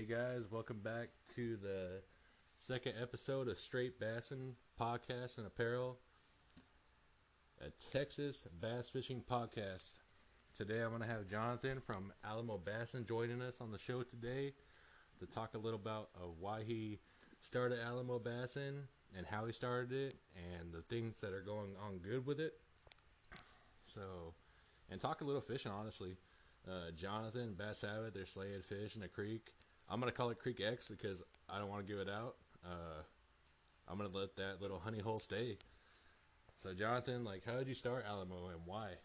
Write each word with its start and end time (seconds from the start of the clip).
Hey 0.00 0.06
guys, 0.06 0.50
welcome 0.50 0.78
back 0.78 1.10
to 1.34 1.58
the 1.58 2.00
second 2.56 2.94
episode 2.98 3.48
of 3.48 3.58
Straight 3.58 4.00
Bassin 4.00 4.54
Podcast 4.80 5.36
and 5.36 5.46
Apparel, 5.46 5.98
a 7.60 7.66
Texas 7.90 8.48
bass 8.62 8.88
fishing 8.88 9.22
podcast. 9.30 9.98
Today 10.56 10.80
I'm 10.80 10.88
going 10.88 11.02
to 11.02 11.06
have 11.06 11.28
Jonathan 11.28 11.82
from 11.84 12.14
Alamo 12.24 12.56
Bassin 12.56 13.04
joining 13.06 13.42
us 13.42 13.56
on 13.60 13.72
the 13.72 13.78
show 13.78 14.02
today 14.02 14.54
to 15.18 15.26
talk 15.26 15.52
a 15.54 15.58
little 15.58 15.78
about 15.78 16.08
uh, 16.16 16.28
why 16.40 16.62
he 16.62 17.00
started 17.38 17.78
Alamo 17.86 18.18
Bassin 18.18 18.84
and 19.14 19.26
how 19.26 19.44
he 19.44 19.52
started 19.52 19.92
it 19.92 20.14
and 20.34 20.72
the 20.72 20.80
things 20.80 21.20
that 21.20 21.34
are 21.34 21.42
going 21.42 21.72
on 21.86 21.98
good 21.98 22.24
with 22.24 22.40
it. 22.40 22.54
So, 23.84 24.32
and 24.90 24.98
talk 24.98 25.20
a 25.20 25.24
little 25.24 25.42
fishing, 25.42 25.70
honestly. 25.70 26.16
Uh, 26.66 26.90
Jonathan, 26.96 27.52
Bass 27.52 27.80
Sabbath, 27.80 28.14
they're 28.14 28.24
slaying 28.24 28.62
fish 28.62 28.94
in 28.94 29.02
the 29.02 29.08
creek. 29.08 29.52
I'm 29.90 29.98
gonna 29.98 30.14
call 30.14 30.30
it 30.30 30.38
Creek 30.38 30.62
X 30.62 30.86
because 30.86 31.18
I 31.50 31.58
don't 31.58 31.66
want 31.66 31.82
to 31.82 31.88
give 31.90 31.98
it 31.98 32.06
out. 32.06 32.38
Uh, 32.62 33.02
I'm 33.90 33.98
gonna 33.98 34.14
let 34.14 34.38
that 34.38 34.62
little 34.62 34.78
honey 34.78 35.02
hole 35.02 35.18
stay. 35.18 35.58
So, 36.62 36.70
Jonathan, 36.78 37.26
like, 37.26 37.42
how 37.42 37.58
did 37.58 37.66
you 37.66 37.74
start 37.74 38.06
Alamo 38.06 38.54
and 38.54 38.62
why? 38.62 39.02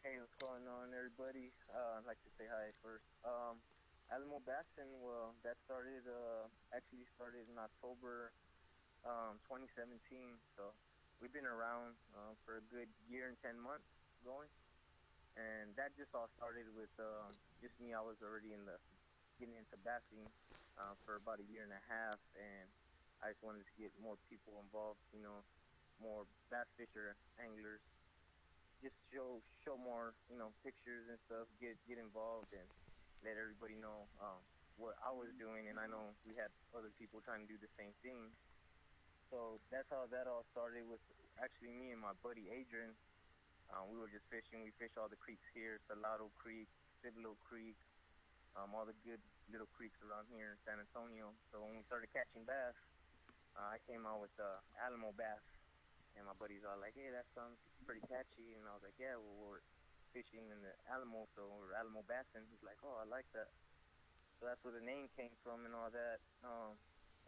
Hey, 0.00 0.16
what's 0.16 0.32
going 0.40 0.64
on, 0.64 0.96
everybody? 0.96 1.52
Uh, 1.68 2.00
I'd 2.00 2.08
like 2.08 2.16
to 2.24 2.32
say 2.40 2.48
hi 2.48 2.72
first. 2.80 3.04
Um, 3.28 3.60
Alamo 4.08 4.40
Bassin, 4.48 4.88
well, 5.04 5.36
that 5.44 5.60
started, 5.68 6.08
uh, 6.08 6.48
actually 6.72 7.04
started 7.12 7.44
in 7.52 7.60
October 7.60 8.32
um, 9.04 9.36
2017. 9.52 10.00
So 10.56 10.72
we've 11.20 11.34
been 11.34 11.44
around 11.44 11.92
uh, 12.16 12.32
for 12.48 12.56
a 12.56 12.64
good 12.72 12.88
year 13.04 13.28
and 13.28 13.36
10 13.44 13.60
months 13.60 13.84
going. 14.24 14.48
And 15.36 15.76
that 15.76 15.92
just 16.00 16.12
all 16.16 16.32
started 16.40 16.64
with 16.72 16.92
um, 16.96 17.36
just 17.60 17.76
me. 17.76 17.92
I 17.92 18.00
was 18.00 18.16
already 18.24 18.56
in 18.56 18.64
the 18.64 18.80
getting 19.36 19.56
into 19.56 19.76
bassing 19.84 20.24
uh, 20.80 20.96
for 21.04 21.20
about 21.20 21.44
a 21.44 21.46
year 21.52 21.60
and 21.60 21.72
a 21.76 21.84
half. 21.92 22.16
And 22.36 22.66
I 23.20 23.36
just 23.36 23.44
wanted 23.44 23.68
to 23.68 23.74
get 23.76 23.92
more 24.00 24.16
people 24.32 24.56
involved, 24.64 25.00
you 25.12 25.20
know, 25.20 25.44
more 26.00 26.24
bass 26.48 26.68
fisher, 26.80 27.16
anglers, 27.36 27.84
just 28.84 28.96
show 29.12 29.40
show 29.64 29.76
more 29.80 30.12
you 30.28 30.36
know 30.36 30.52
pictures 30.60 31.08
and 31.08 31.16
stuff 31.28 31.48
get 31.60 31.76
get 31.88 31.96
involved 31.96 32.52
and 32.52 32.66
let 33.24 33.40
everybody 33.40 33.76
know 33.80 34.04
um, 34.20 34.40
what 34.76 34.94
I 35.00 35.10
was 35.12 35.32
doing 35.40 35.72
and 35.72 35.80
I 35.80 35.88
know 35.88 36.12
we 36.28 36.36
had 36.36 36.52
other 36.76 36.92
people 37.00 37.24
trying 37.24 37.42
to 37.42 37.48
do 37.48 37.56
the 37.56 37.72
same 37.80 37.92
thing 38.04 38.28
so 39.32 39.58
that's 39.72 39.88
how 39.88 40.04
that 40.12 40.28
all 40.28 40.44
started 40.52 40.84
with 40.84 41.00
actually 41.40 41.72
me 41.72 41.90
and 41.96 42.00
my 42.00 42.12
buddy 42.20 42.52
Adrian 42.52 42.92
um, 43.74 43.90
we 43.90 43.96
were 43.98 44.10
just 44.10 44.26
fishing 44.28 44.62
we 44.62 44.70
fish 44.76 44.92
all 45.00 45.10
the 45.10 45.18
creeks 45.18 45.46
here 45.56 45.78
Salado 45.90 46.28
Creek 46.38 46.68
Cibolo 47.00 47.34
Creek 47.42 47.78
um, 48.54 48.72
all 48.76 48.86
the 48.86 48.96
good 49.02 49.20
little 49.50 49.68
creeks 49.74 49.96
around 50.02 50.26
here 50.30 50.54
in 50.54 50.58
San 50.62 50.78
Antonio 50.78 51.30
so 51.50 51.62
when 51.62 51.78
we 51.78 51.82
started 51.86 52.10
catching 52.14 52.46
bass 52.46 52.76
uh, 53.56 53.72
I 53.72 53.78
came 53.88 54.04
out 54.04 54.20
with 54.20 54.34
uh, 54.36 54.60
Alamo 54.84 55.16
bass 55.16 55.40
and 56.16 56.24
my 56.24 56.36
buddies 56.40 56.64
all 56.64 56.80
like, 56.80 56.96
hey, 56.96 57.12
that 57.12 57.28
sounds 57.36 57.60
pretty 57.84 58.04
catchy. 58.08 58.56
And 58.56 58.64
I 58.64 58.72
was 58.72 58.84
like, 58.84 58.96
yeah, 58.96 59.20
well, 59.20 59.36
we're 59.36 59.64
fishing 60.16 60.48
in 60.48 60.58
the 60.64 60.72
Alamo, 60.88 61.28
so 61.36 61.44
we're 61.60 61.76
Alamo 61.76 62.00
Bassin. 62.08 62.44
He's 62.48 62.64
like, 62.64 62.80
oh, 62.80 62.96
I 62.96 63.04
like 63.04 63.28
that. 63.36 63.52
So 64.40 64.48
that's 64.48 64.60
where 64.64 64.72
the 64.72 64.84
name 64.84 65.12
came 65.16 65.32
from 65.44 65.68
and 65.68 65.76
all 65.76 65.92
that. 65.92 66.20
Um, 66.40 66.76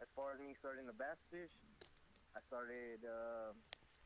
as 0.01 0.09
far 0.17 0.33
as 0.33 0.41
me 0.41 0.57
starting 0.57 0.89
the 0.89 0.97
bass 0.97 1.17
fish, 1.29 1.53
I 2.33 2.41
started 2.49 3.01
uh, 3.05 3.53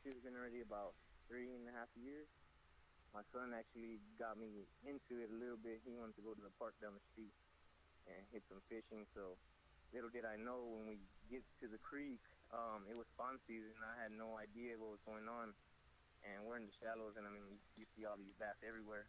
shooting 0.04 0.36
already 0.36 0.64
about 0.64 0.96
three 1.28 1.52
and 1.54 1.68
a 1.70 1.74
half 1.74 1.90
years. 1.98 2.28
My 3.14 3.22
son 3.30 3.54
actually 3.54 4.02
got 4.18 4.42
me 4.42 4.66
into 4.82 5.22
it 5.22 5.30
a 5.30 5.38
little 5.38 5.60
bit. 5.60 5.86
He 5.86 5.94
wanted 5.94 6.18
to 6.18 6.26
go 6.26 6.34
to 6.34 6.42
the 6.42 6.54
park 6.58 6.74
down 6.82 6.98
the 6.98 7.06
street 7.14 7.34
and 8.10 8.20
hit 8.34 8.42
some 8.50 8.60
fishing. 8.68 9.06
So 9.14 9.38
little 9.94 10.10
did 10.10 10.26
I 10.26 10.36
know 10.36 10.66
when 10.66 10.90
we 10.90 10.98
get 11.30 11.46
to 11.62 11.70
the 11.70 11.78
creek, 11.86 12.20
um, 12.50 12.90
it 12.90 12.98
was 12.98 13.06
spawn 13.14 13.38
season. 13.46 13.74
I 13.86 13.94
had 14.02 14.10
no 14.14 14.38
idea 14.42 14.78
what 14.78 14.98
was 14.98 15.04
going 15.06 15.30
on, 15.30 15.54
and 16.26 16.42
we're 16.46 16.58
in 16.58 16.66
the 16.66 16.78
shallows, 16.82 17.14
and 17.18 17.26
I 17.26 17.32
mean, 17.34 17.46
you, 17.50 17.58
you 17.78 17.86
see 17.94 18.06
all 18.06 18.18
these 18.18 18.34
bass 18.42 18.58
everywhere. 18.66 19.06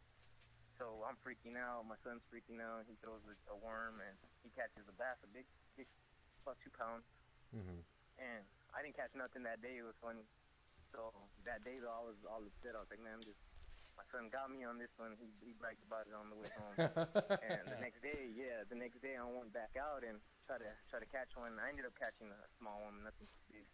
So 0.77 1.07
I'm 1.07 1.17
freaking 1.23 1.55
out. 1.55 1.87
My 1.87 1.97
son's 2.03 2.25
freaking 2.29 2.59
out. 2.59 2.85
He 2.85 2.99
throws 3.01 3.23
a, 3.25 3.35
a 3.53 3.57
worm, 3.63 4.03
and 4.05 4.15
he 4.43 4.51
catches 4.53 4.85
a 4.91 4.97
bass, 4.97 5.17
a 5.23 5.31
big, 5.31 5.47
big, 5.79 5.87
about 6.43 6.59
two 6.61 6.73
pounds. 6.75 7.07
Mm-hmm. 7.55 7.81
And 8.19 8.43
I 8.75 8.83
didn't 8.83 8.99
catch 8.99 9.15
nothing 9.15 9.47
that 9.47 9.63
day. 9.63 9.79
It 9.79 9.87
was 9.87 9.97
funny. 10.03 10.27
So 10.95 11.11
that 11.43 11.67
day, 11.67 11.83
though, 11.83 11.91
I 11.91 12.03
was 12.07 12.19
all 12.23 12.47
upset. 12.47 12.79
I 12.79 12.87
was 12.87 12.91
like, 12.91 13.03
man, 13.03 13.19
just 13.19 13.43
my 13.99 14.07
son 14.15 14.31
got 14.31 14.47
me 14.51 14.63
on 14.63 14.79
this 14.79 14.95
one. 14.95 15.19
He, 15.19 15.27
he 15.43 15.51
bragged 15.59 15.83
about 15.83 16.07
it 16.07 16.15
on 16.15 16.31
the 16.31 16.39
way 16.39 16.51
home. 16.55 16.79
and 17.51 17.67
the 17.67 17.79
next 17.83 17.99
day, 17.99 18.31
yeah, 18.31 18.63
the 18.67 18.79
next 18.79 19.03
day 19.03 19.19
I 19.19 19.27
went 19.27 19.51
back 19.51 19.75
out 19.75 20.07
and 20.07 20.23
try 20.47 20.63
to 20.63 20.71
try 20.91 21.03
to 21.03 21.11
catch 21.11 21.35
one. 21.35 21.59
I 21.59 21.71
ended 21.71 21.87
up 21.87 21.99
catching 21.99 22.31
a 22.31 22.41
small 22.59 22.79
one, 22.87 23.03
nothing 23.03 23.27
big. 23.51 23.67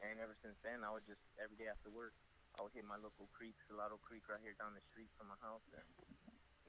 And 0.00 0.20
ever 0.20 0.36
since 0.44 0.56
then, 0.64 0.84
I 0.84 0.92
would 0.92 1.04
just 1.04 1.20
every 1.40 1.56
day 1.56 1.68
after 1.68 1.88
work, 1.88 2.12
I 2.56 2.64
would 2.64 2.72
hit 2.72 2.84
my 2.84 3.00
local 3.00 3.28
creek, 3.32 3.56
Salado 3.68 4.00
Creek, 4.00 4.24
right 4.28 4.40
here 4.40 4.56
down 4.56 4.76
the 4.76 4.84
street 4.92 5.12
from 5.16 5.32
my 5.32 5.40
house. 5.40 5.64
And 5.72 5.84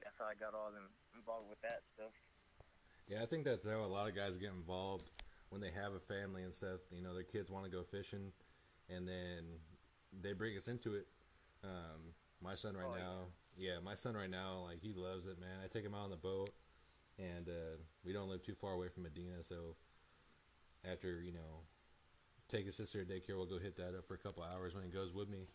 that's 0.00 0.16
how 0.16 0.28
I 0.28 0.36
got 0.36 0.56
all 0.56 0.72
in, 0.72 0.84
involved 1.16 1.48
with 1.48 1.60
that 1.64 1.84
stuff. 1.96 2.12
Yeah, 3.08 3.24
I 3.24 3.28
think 3.28 3.44
that's 3.44 3.64
how 3.64 3.84
a 3.84 3.88
lot 3.88 4.08
of 4.08 4.16
guys 4.16 4.36
get 4.36 4.52
involved 4.52 5.08
when 5.48 5.60
they 5.60 5.72
have 5.72 5.96
a 5.96 6.00
family 6.00 6.44
and 6.44 6.52
stuff. 6.52 6.84
You 6.92 7.00
know, 7.00 7.12
their 7.12 7.24
kids 7.24 7.48
want 7.52 7.64
to 7.64 7.72
go 7.72 7.84
fishing, 7.84 8.32
and 8.88 9.08
then 9.08 9.60
they 10.22 10.32
bring 10.32 10.56
us 10.56 10.68
into 10.68 10.94
it. 10.94 11.06
Um, 11.64 12.14
my 12.42 12.54
son 12.54 12.76
right 12.76 12.86
Oh, 12.88 12.94
now, 12.98 13.18
yeah. 13.56 13.78
my 13.84 13.94
son 13.94 14.14
right 14.14 14.30
now, 14.30 14.64
like 14.68 14.80
he 14.80 14.92
loves 14.94 15.26
it, 15.26 15.40
man. 15.40 15.58
I 15.64 15.66
take 15.68 15.84
him 15.84 15.94
out 15.94 16.04
on 16.04 16.10
the 16.10 16.16
boat, 16.16 16.50
and 17.18 17.48
uh, 17.48 17.76
we 18.04 18.12
don't 18.12 18.28
live 18.28 18.42
too 18.44 18.54
far 18.54 18.72
away 18.72 18.88
from 18.88 19.02
Medina, 19.04 19.42
so 19.42 19.74
after 20.90 21.20
you 21.20 21.32
know, 21.32 21.62
take 22.48 22.66
his 22.66 22.76
sister 22.76 23.04
to 23.04 23.12
daycare, 23.12 23.36
we'll 23.36 23.46
go 23.46 23.58
hit 23.58 23.76
that 23.76 23.96
up 23.96 24.06
for 24.06 24.14
a 24.14 24.18
couple 24.18 24.42
hours 24.44 24.74
when 24.74 24.84
he 24.84 24.90
goes 24.90 25.12
with 25.12 25.28
me, 25.28 25.46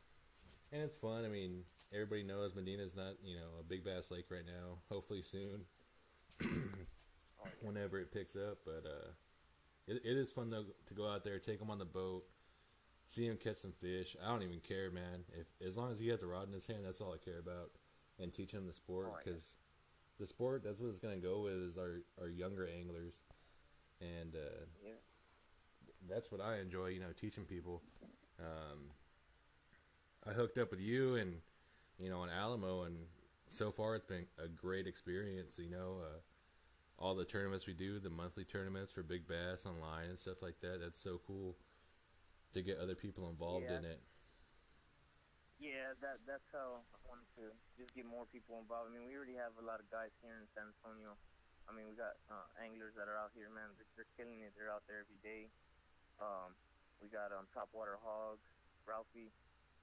and 0.73 0.81
it's 0.81 0.97
fun. 0.97 1.23
I 1.23 1.29
mean, 1.29 1.63
everybody 1.93 2.23
knows 2.23 2.53
Medina's 2.55 2.95
not 2.95 3.13
you 3.23 3.35
know 3.35 3.59
a 3.59 3.63
big 3.63 3.83
bass 3.85 4.11
lake 4.11 4.25
right 4.29 4.45
now. 4.45 4.79
Hopefully 4.91 5.21
soon, 5.21 5.61
Oh, 6.41 6.45
yeah. 6.51 7.49
whenever 7.61 7.99
it 7.99 8.11
picks 8.13 8.35
up, 8.35 8.57
but 8.65 8.83
uh, 8.85 9.07
it, 9.87 10.01
it 10.03 10.17
is 10.17 10.31
fun 10.33 10.49
though 10.49 10.65
to 10.87 10.93
go 10.93 11.09
out 11.09 11.23
there, 11.23 11.39
take 11.39 11.61
him 11.61 11.69
on 11.71 11.79
the 11.79 11.85
boat, 11.85 12.23
see 13.05 13.25
him 13.25 13.37
catch 13.37 13.57
some 13.57 13.71
fish. 13.71 14.15
I 14.23 14.29
don't 14.29 14.43
even 14.43 14.59
care, 14.59 14.91
man. 14.91 15.25
If 15.39 15.47
as 15.65 15.77
long 15.77 15.91
as 15.91 15.99
he 15.99 16.09
has 16.09 16.21
a 16.23 16.27
rod 16.27 16.47
in 16.47 16.53
his 16.53 16.67
hand, 16.67 16.79
that's 16.85 17.01
all 17.01 17.13
I 17.13 17.17
care 17.23 17.39
about, 17.39 17.71
and 18.19 18.33
teaching 18.33 18.59
him 18.59 18.67
the 18.67 18.73
sport 18.73 19.07
Oh, 19.11 19.17
because 19.23 19.57
the 20.19 20.25
sport 20.25 20.63
that's 20.63 20.79
what 20.79 20.89
it's 20.89 20.99
gonna 20.99 21.17
go 21.17 21.41
with 21.41 21.53
is 21.53 21.77
our 21.77 22.01
our 22.19 22.29
younger 22.29 22.67
anglers, 22.67 23.21
and 24.01 24.35
uh, 24.35 24.65
Yeah. 24.83 24.91
that's 26.07 26.31
what 26.31 26.41
I 26.41 26.59
enjoy. 26.59 26.87
You 26.87 26.99
know, 26.99 27.11
teaching 27.15 27.45
people. 27.45 27.81
Um, 28.39 28.91
I 30.27 30.31
hooked 30.31 30.57
up 30.57 30.71
with 30.71 30.79
you 30.79 31.15
and 31.15 31.41
you 31.99 32.09
know 32.09 32.23
in 32.23 32.29
Alamo, 32.29 32.83
and 32.83 33.07
so 33.49 33.71
far 33.71 33.95
it's 33.95 34.05
been 34.05 34.25
a 34.43 34.47
great 34.47 34.87
experience. 34.87 35.59
You 35.59 35.69
know, 35.69 35.97
uh, 36.01 36.19
all 36.97 37.15
the 37.15 37.25
tournaments 37.25 37.67
we 37.67 37.73
do, 37.73 37.99
the 37.99 38.09
monthly 38.09 38.45
tournaments 38.45 38.91
for 38.91 39.03
big 39.03 39.27
bass 39.27 39.65
online 39.65 40.09
and 40.09 40.17
stuff 40.17 40.41
like 40.41 40.59
that. 40.61 40.79
That's 40.81 40.99
so 40.99 41.19
cool 41.27 41.57
to 42.53 42.61
get 42.61 42.77
other 42.77 42.95
people 42.95 43.29
involved 43.29 43.65
Yeah. 43.65 43.77
in 43.81 43.85
it. 43.85 44.01
Yeah, 45.59 45.93
that 46.03 46.19
that's 46.27 46.45
how 46.51 46.83
I 46.91 46.97
wanted 47.07 47.29
to 47.39 47.45
just 47.77 47.93
get 47.95 48.03
more 48.05 48.25
people 48.27 48.59
involved. 48.59 48.89
I 48.89 48.91
mean, 48.93 49.07
we 49.07 49.15
already 49.15 49.37
have 49.39 49.55
a 49.57 49.63
lot 49.63 49.79
of 49.79 49.87
guys 49.89 50.11
here 50.19 50.35
in 50.35 50.47
San 50.51 50.67
Antonio. 50.75 51.15
I 51.69 51.71
mean, 51.71 51.87
we 51.87 51.95
got 51.95 52.19
uh, 52.27 52.43
anglers 52.59 52.91
that 52.99 53.07
are 53.07 53.15
out 53.15 53.31
here, 53.31 53.47
man. 53.47 53.71
They're, 53.79 53.87
they're 53.95 54.11
killing 54.19 54.43
it. 54.43 54.51
They're 54.59 54.67
out 54.73 54.83
there 54.91 54.99
every 54.99 55.15
day. 55.23 55.47
Um, 56.19 56.51
we 56.99 57.07
got 57.07 57.31
um, 57.31 57.47
Topwater 57.55 57.95
Hogs, 58.03 58.43
Ralphie. 58.83 59.31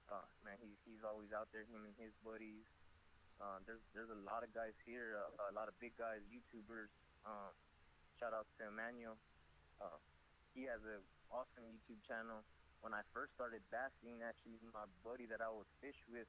Uh, 0.05 0.21
man, 0.45 0.59
he's 0.61 0.77
he's 0.85 1.01
always 1.01 1.33
out 1.33 1.49
there. 1.49 1.65
Him 1.65 1.81
and 1.87 1.95
his 1.97 2.13
buddies. 2.21 2.67
Uh, 3.41 3.57
there's 3.65 3.81
there's 3.97 4.11
a 4.13 4.21
lot 4.21 4.45
of 4.45 4.53
guys 4.53 4.77
here. 4.85 5.17
Uh, 5.17 5.49
a 5.49 5.55
lot 5.57 5.65
of 5.65 5.73
big 5.81 5.97
guys, 5.97 6.21
YouTubers. 6.29 6.93
Um, 7.25 7.57
shout 8.21 8.37
out 8.37 8.45
to 8.61 8.69
Emmanuel. 8.69 9.17
Uh, 9.81 9.97
he 10.53 10.69
has 10.69 10.83
an 10.85 11.01
awesome 11.33 11.65
YouTube 11.65 11.97
channel 12.05 12.45
when 12.81 12.97
I 12.97 13.05
first 13.13 13.33
started 13.37 13.61
bassing, 13.69 14.25
actually, 14.25 14.57
my 14.73 14.89
buddy 15.05 15.29
that 15.29 15.39
I 15.39 15.49
would 15.53 15.69
fish 15.79 15.97
with, 16.09 16.27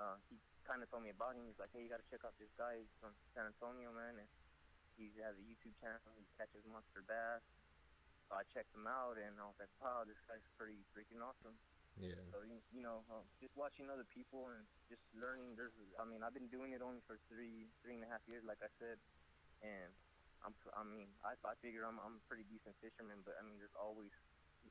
uh, 0.00 0.16
he 0.32 0.40
kind 0.64 0.80
of 0.80 0.88
told 0.88 1.04
me 1.04 1.12
about 1.12 1.36
him. 1.36 1.44
He's 1.44 1.60
like, 1.60 1.72
hey, 1.76 1.84
you 1.84 1.92
got 1.92 2.00
to 2.00 2.08
check 2.08 2.24
out 2.24 2.32
this 2.40 2.52
guy 2.56 2.80
He's 2.80 2.92
from 2.96 3.12
San 3.36 3.44
Antonio, 3.44 3.92
man. 3.92 4.16
And 4.16 4.28
he 4.96 5.12
has 5.20 5.36
a 5.36 5.44
YouTube 5.44 5.76
channel. 5.80 6.00
He 6.16 6.24
catches 6.40 6.64
monster 6.64 7.04
bass. 7.04 7.44
So 8.28 8.40
I 8.40 8.48
checked 8.56 8.72
him 8.72 8.88
out, 8.88 9.20
and 9.20 9.36
I 9.36 9.44
was 9.44 9.56
like, 9.60 9.72
wow, 9.84 10.08
this 10.08 10.16
guy's 10.24 10.44
pretty 10.56 10.80
freaking 10.96 11.20
awesome. 11.20 11.52
Yeah, 12.00 12.16
So, 12.32 12.40
you, 12.48 12.56
you 12.72 12.80
know, 12.80 13.04
um, 13.12 13.28
just 13.36 13.52
watching 13.52 13.92
other 13.92 14.08
people 14.08 14.48
and 14.48 14.64
just 14.88 15.04
learning. 15.12 15.52
There's, 15.60 15.76
I 16.00 16.08
mean, 16.08 16.24
I've 16.24 16.32
been 16.32 16.48
doing 16.48 16.72
it 16.72 16.80
only 16.80 17.04
for 17.04 17.20
three, 17.28 17.68
three 17.84 18.00
and 18.00 18.00
a 18.00 18.08
half 18.08 18.24
years, 18.24 18.40
like 18.48 18.64
I 18.64 18.72
said. 18.80 18.96
And 19.60 19.92
I'm, 20.40 20.56
I 20.72 20.88
mean, 20.88 21.12
I, 21.20 21.36
I 21.44 21.52
figure 21.60 21.84
I'm, 21.84 22.00
I'm 22.00 22.16
a 22.16 22.24
pretty 22.24 22.48
decent 22.48 22.72
fisherman, 22.80 23.20
but 23.28 23.36
I 23.36 23.44
mean, 23.44 23.60
there's 23.60 23.76
always 23.76 24.08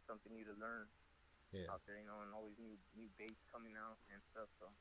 something 0.10 0.34
new 0.34 0.44
to 0.50 0.58
learn 0.58 0.90
yeah, 1.52 1.72
out 1.72 1.84
there, 1.88 2.00
you 2.00 2.08
know, 2.08 2.24
and 2.24 2.32
always 2.32 2.56
new 2.60 2.76
new 2.96 3.08
baits 3.20 3.44
coming 3.52 3.76
out 3.76 4.00
and 4.12 4.20
stuff. 4.32 4.48
So 4.60 4.72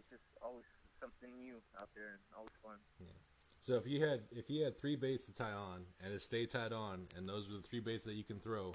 it's 0.00 0.08
just 0.08 0.24
always 0.40 0.64
something 1.00 1.36
new 1.36 1.60
out 1.80 1.92
there 1.94 2.16
and 2.16 2.22
always 2.36 2.56
fun. 2.64 2.80
Yeah. 3.00 3.16
So 3.60 3.76
if 3.76 3.86
you 3.86 4.00
had 4.00 4.24
if 4.32 4.48
you 4.48 4.64
had 4.64 4.80
three 4.80 4.96
baits 4.96 5.26
to 5.26 5.34
tie 5.34 5.52
on 5.52 5.84
and 6.02 6.12
it 6.12 6.20
stayed 6.20 6.50
tied 6.50 6.72
on, 6.72 7.06
and 7.16 7.28
those 7.28 7.48
were 7.48 7.56
the 7.60 7.66
three 7.66 7.80
baits 7.80 8.04
that 8.04 8.14
you 8.14 8.24
can 8.24 8.40
throw 8.40 8.74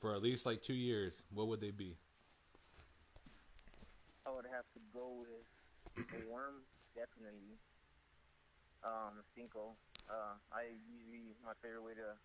for 0.00 0.14
at 0.14 0.22
least 0.22 0.46
like 0.46 0.62
two 0.62 0.74
years, 0.74 1.22
what 1.34 1.48
would 1.48 1.60
they 1.60 1.70
be? 1.70 1.98
I 4.26 4.30
would 4.30 4.46
have 4.46 4.64
to 4.72 4.80
go 4.94 5.18
with 5.18 6.08
a 6.14 6.20
worm, 6.30 6.62
definitely. 6.94 7.58
Um, 8.84 9.20
Senko. 9.34 9.74
Uh, 10.08 10.40
I 10.48 10.72
usually 10.88 11.36
my 11.44 11.52
favorite 11.60 11.84
way 11.84 11.92
to 11.92 12.16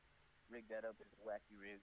rig 0.47 0.63
that 0.69 0.85
up 0.87 0.95
is 1.01 1.11
a 1.19 1.27
wacky 1.27 1.59
rig. 1.59 1.81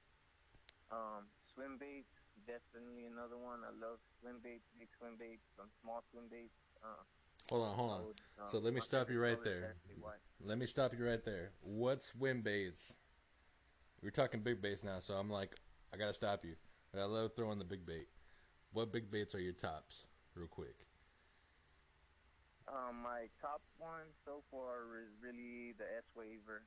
Um, 0.90 1.26
swim 1.54 1.78
baits, 1.78 2.10
definitely 2.46 3.06
another 3.06 3.38
one. 3.38 3.60
I 3.62 3.70
love 3.70 3.98
swim 4.20 4.37
baits, 4.42 4.66
big 4.78 4.88
swim 4.98 5.14
baits, 5.19 5.42
some 5.56 5.70
small 5.82 6.02
swim 6.10 6.25
baits. 6.31 6.54
Uh, 6.82 7.02
Hold 7.50 7.66
on, 7.66 7.75
hold 7.75 7.90
on. 7.90 8.06
would, 8.06 8.20
um, 8.38 8.46
So 8.46 8.58
let 8.58 8.72
me 8.75 8.81
stop 8.81 9.10
you 9.10 9.20
right 9.20 9.42
there. 9.42 9.75
Let 10.42 10.58
me 10.58 10.66
stop 10.66 10.92
you 10.96 11.04
right 11.04 11.22
there. 11.25 11.50
What 11.62 12.02
swim 12.02 12.42
baits? 12.42 12.94
We're 14.02 14.10
talking 14.10 14.40
big 14.40 14.62
baits 14.62 14.84
now, 14.84 15.00
so 15.00 15.14
I'm 15.14 15.28
like, 15.28 15.54
I 15.92 15.96
gotta 15.96 16.14
stop 16.14 16.44
you. 16.44 16.54
I 16.96 17.04
love 17.04 17.32
throwing 17.34 17.58
the 17.58 17.64
big 17.64 17.84
bait. 17.87 18.08
What 18.72 18.92
big 18.92 19.10
baits 19.10 19.34
are 19.34 19.40
your 19.40 19.52
tops, 19.52 20.06
real 20.34 20.46
quick? 20.46 20.87
Um, 22.70 23.02
my 23.02 23.26
top 23.42 23.62
one 23.78 24.06
so 24.25 24.42
far 24.50 24.94
is 25.02 25.10
really 25.19 25.75
the 25.75 25.84
S 25.98 26.06
Waver. 26.14 26.62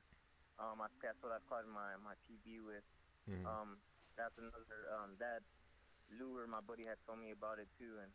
Um, 0.60 0.84
I, 0.84 0.86
that's 1.00 1.16
what 1.24 1.32
I've 1.32 1.44
caught 1.48 1.64
my 1.64 1.96
my 2.04 2.12
PB 2.28 2.60
with. 2.60 2.84
Mhm. 3.28 3.46
Um, 3.48 3.76
that's 4.16 4.36
another 4.38 4.90
um 4.94 5.16
that 5.20 5.42
lure 6.12 6.46
my 6.46 6.60
buddy 6.62 6.84
had 6.86 6.98
told 7.06 7.20
me 7.20 7.32
about 7.32 7.58
it 7.58 7.68
too, 7.78 7.98
and 8.02 8.12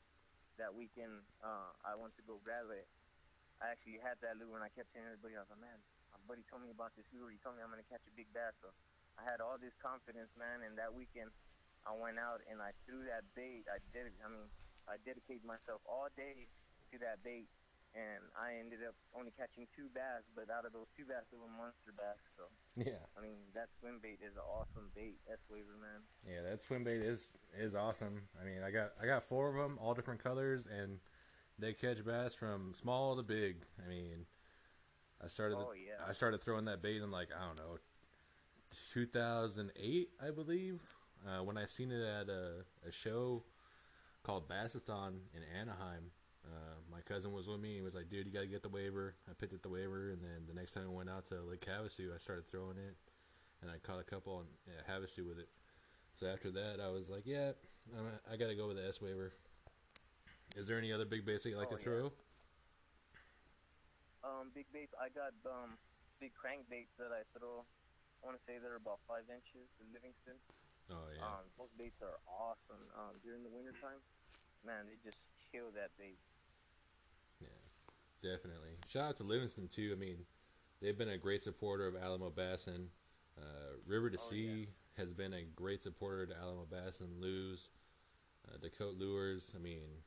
that 0.57 0.73
weekend 0.73 1.23
uh 1.43 1.71
I 1.85 1.95
went 1.95 2.15
to 2.17 2.23
go 2.25 2.39
grab 2.43 2.69
it. 2.73 2.87
I 3.61 3.71
actually 3.75 3.99
had 3.99 4.19
that 4.23 4.39
lure, 4.39 4.55
and 4.55 4.63
I 4.63 4.71
kept 4.71 4.91
telling 4.95 5.07
everybody, 5.11 5.35
I 5.35 5.43
was 5.43 5.51
like, 5.51 5.59
man, 5.63 5.79
my 6.15 6.19
buddy 6.27 6.43
told 6.47 6.63
me 6.63 6.71
about 6.71 6.95
this 6.95 7.07
lure. 7.11 7.31
He 7.31 7.39
told 7.43 7.55
me 7.59 7.63
I'm 7.63 7.71
gonna 7.71 7.87
catch 7.87 8.03
a 8.07 8.13
big 8.15 8.31
bass. 8.31 8.55
So 8.63 8.71
I 9.19 9.23
had 9.27 9.43
all 9.43 9.59
this 9.59 9.75
confidence, 9.83 10.31
man, 10.39 10.63
and 10.63 10.79
that 10.79 10.93
weekend 10.95 11.31
I 11.85 11.91
went 11.95 12.19
out 12.19 12.41
and 12.47 12.61
I 12.63 12.71
threw 12.87 13.03
that 13.11 13.27
bait. 13.35 13.67
I 13.67 13.79
did. 13.91 14.15
I 14.23 14.27
mean, 14.31 14.47
I 14.87 14.97
dedicated 15.03 15.43
myself 15.43 15.81
all 15.87 16.07
day 16.15 16.47
to 16.91 16.95
that 17.03 17.21
bait, 17.23 17.49
and 17.99 18.23
I 18.39 18.55
ended 18.55 18.79
up 18.87 18.95
only 19.17 19.31
catching 19.35 19.67
two 19.75 19.91
bass. 19.91 20.23
But 20.31 20.47
out 20.47 20.63
of 20.63 20.71
those 20.71 20.87
two 20.95 21.03
bass, 21.03 21.27
they 21.31 21.37
were 21.37 21.51
monster 21.51 21.91
bass. 21.91 22.19
So 22.39 22.47
Yeah, 22.79 23.03
I 23.17 23.21
mean, 23.21 23.51
that 23.53 23.67
swim 23.79 23.99
bait 24.01 24.19
is 24.23 24.39
an 24.39 24.47
awesome 24.47 24.87
bait. 24.95 25.19
S 25.27 25.39
Waver, 25.51 25.75
man. 25.81 26.07
yeah, 26.23 26.41
that 26.47 26.63
swim 26.63 26.83
bait 26.87 27.03
is 27.03 27.31
is 27.57 27.75
awesome. 27.75 28.31
I 28.39 28.45
mean, 28.47 28.63
I 28.63 28.71
got 28.71 28.95
I 29.01 29.05
got 29.05 29.23
four 29.27 29.49
of 29.51 29.55
them, 29.59 29.77
all 29.81 29.93
different 29.93 30.23
colors, 30.23 30.67
and 30.67 30.99
they 31.59 31.73
catch 31.73 32.05
bass 32.05 32.33
from 32.33 32.73
small 32.73 33.17
to 33.17 33.23
big. 33.23 33.65
I 33.83 33.89
mean, 33.89 34.25
I 35.21 35.27
started 35.27 35.57
Oh, 35.59 35.73
yeah. 35.75 35.99
I 36.07 36.13
started 36.13 36.41
throwing 36.41 36.65
that 36.65 36.81
bait 36.81 37.01
in 37.03 37.11
like 37.11 37.29
I 37.35 37.45
don't 37.45 37.59
know, 37.59 37.77
2008, 38.93 40.09
I 40.25 40.31
believe, 40.31 40.79
uh, 41.27 41.43
when 41.43 41.57
I 41.57 41.65
seen 41.65 41.91
it 41.91 42.01
at 42.01 42.29
a, 42.29 42.65
a 42.87 42.91
show 42.91 43.43
called 44.23 44.47
Bassathon 44.47 45.19
in 45.33 45.41
Anaheim. 45.59 46.11
Uh, 46.49 46.75
my 46.91 47.01
cousin 47.01 47.31
was 47.31 47.47
with 47.47 47.59
me. 47.61 47.75
He 47.75 47.81
was 47.81 47.93
like, 47.93 48.09
"Dude, 48.09 48.25
you 48.25 48.33
got 48.33 48.41
to 48.41 48.47
get 48.47 48.63
the 48.63 48.69
Waver." 48.69 49.15
I 49.29 49.33
picked 49.33 49.53
up 49.53 49.61
the 49.61 49.69
Waver, 49.69 50.09
and 50.09 50.21
then 50.23 50.47
the 50.47 50.53
next 50.53 50.71
time 50.73 50.85
I 50.89 50.93
went 50.93 51.09
out 51.09 51.27
to 51.27 51.41
Lake 51.43 51.65
Havasu, 51.65 52.13
I 52.13 52.17
started 52.17 52.47
throwing 52.49 52.77
it, 52.77 52.97
and 53.61 53.69
I 53.69 53.77
caught 53.77 53.99
a 53.99 54.03
couple 54.03 54.33
on 54.33 54.45
yeah, 54.65 54.81
Havasu 54.91 55.27
with 55.27 55.37
it. 55.37 55.49
So 56.19 56.25
after 56.27 56.49
that, 56.51 56.81
I 56.81 56.89
was 56.89 57.09
like, 57.09 57.23
"Yeah, 57.25 57.51
I'm, 57.95 58.05
I 58.31 58.35
got 58.35 58.47
to 58.47 58.55
go 58.55 58.67
with 58.67 58.77
the 58.77 58.87
S 58.87 58.99
Waver." 59.01 59.33
Is 60.57 60.67
there 60.67 60.77
any 60.77 60.91
other 60.91 61.05
big 61.05 61.25
baits 61.25 61.43
that 61.43 61.49
you 61.53 61.57
like 61.57 61.69
Oh, 61.71 61.75
to 61.75 61.81
yeah. 61.81 61.85
throw? 61.85 62.11
Um, 64.25 64.51
big 64.53 64.65
baits. 64.73 64.91
I 64.99 65.07
got 65.13 65.31
um 65.47 65.77
big 66.19 66.33
crankbaits 66.35 66.91
that 66.99 67.13
I 67.15 67.23
throw. 67.37 67.63
I 68.19 68.21
want 68.27 68.35
to 68.35 68.43
say 68.43 68.59
they're 68.59 68.75
about 68.75 68.99
five 69.07 69.23
inches. 69.31 69.69
The 69.79 69.87
Livingston. 69.95 70.35
Oh 70.91 71.07
yeah, 71.15 71.23
Um, 71.23 71.45
those 71.55 71.71
baits 71.77 72.01
are 72.01 72.17
awesome. 72.27 72.81
Um, 72.97 73.15
during 73.23 73.45
the 73.45 73.53
wintertime, 73.53 74.01
man, 74.65 74.89
they 74.89 74.97
just 75.05 75.21
kill 75.53 75.71
that 75.77 75.93
bait. 75.95 76.17
Definitely. 78.23 78.77
Shout 78.87 79.09
out 79.09 79.17
to 79.17 79.23
Livingston 79.23 79.67
too. 79.67 79.93
I 79.95 79.99
mean, 79.99 80.25
they've 80.81 80.97
been 80.97 81.09
a 81.09 81.17
great 81.17 81.43
supporter 81.43 81.87
of 81.87 81.95
Alamo 81.95 82.29
Bassin. 82.29 82.89
Uh, 83.37 83.77
River 83.85 84.09
to 84.09 84.17
Oh, 84.17 84.29
Sea 84.29 84.67
has 84.97 85.13
been 85.13 85.33
a 85.33 85.43
great 85.43 85.81
supporter 85.81 86.25
to 86.25 86.37
Alamo 86.37 86.65
Bassin. 86.69 87.07
Lew's, 87.19 87.69
uh, 88.47 88.57
Dakota 88.61 88.97
Lures. 88.97 89.53
I 89.55 89.59
mean, 89.59 90.03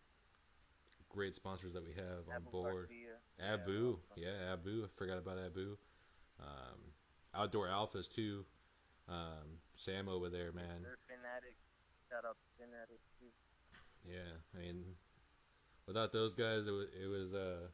great 1.09 1.35
sponsors 1.35 1.73
that 1.75 1.85
we 1.85 1.93
have 1.93 2.29
on 2.29 2.37
Abu 2.37 2.51
board. 2.51 2.89
Garcia. 2.89 3.53
Abu, 3.55 3.99
awesome. 4.11 4.23
yeah, 4.23 4.53
Abu. 4.53 4.85
I 4.85 4.89
forgot 4.97 5.19
about 5.19 5.39
Abu. 5.39 5.77
Um, 6.41 6.93
Outdoor 7.35 7.69
Alphas 7.69 8.09
too. 8.09 8.45
Um, 9.09 9.61
Sam 9.75 10.09
over 10.09 10.29
there, 10.29 10.53
man. 10.53 10.83
They're. 10.83 10.97
Shout 12.11 12.25
out 12.27 12.37
to 12.59 12.65
too. 13.19 13.33
Yeah, 14.05 14.37
I 14.55 14.61
mean, 14.61 14.85
without 15.87 16.13
those 16.13 16.35
guys, 16.35 16.67
it 16.67 16.71
was 16.71 16.89
it 17.03 17.07
was 17.07 17.33
uh, 17.33 17.69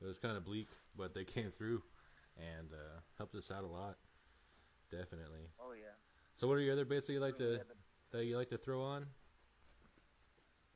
it 0.00 0.06
was 0.06 0.18
kind 0.18 0.36
of 0.36 0.44
bleak, 0.44 0.68
but 0.96 1.14
they 1.14 1.24
came 1.36 1.50
through 1.50 1.82
and 2.36 2.72
uh, 2.72 3.00
helped 3.18 3.34
us 3.34 3.50
out 3.50 3.64
a 3.64 3.68
lot. 3.68 3.96
Definitely. 4.90 5.50
Oh 5.58 5.72
yeah. 5.72 5.96
So, 6.34 6.46
what 6.46 6.54
are 6.54 6.60
your 6.60 6.72
other 6.72 6.84
baits 6.84 7.06
that 7.06 7.14
you 7.14 7.20
like 7.20 7.38
to 7.38 7.60
that 8.12 8.24
you 8.24 8.36
like 8.36 8.48
to 8.50 8.58
throw 8.58 8.82
on? 8.82 9.06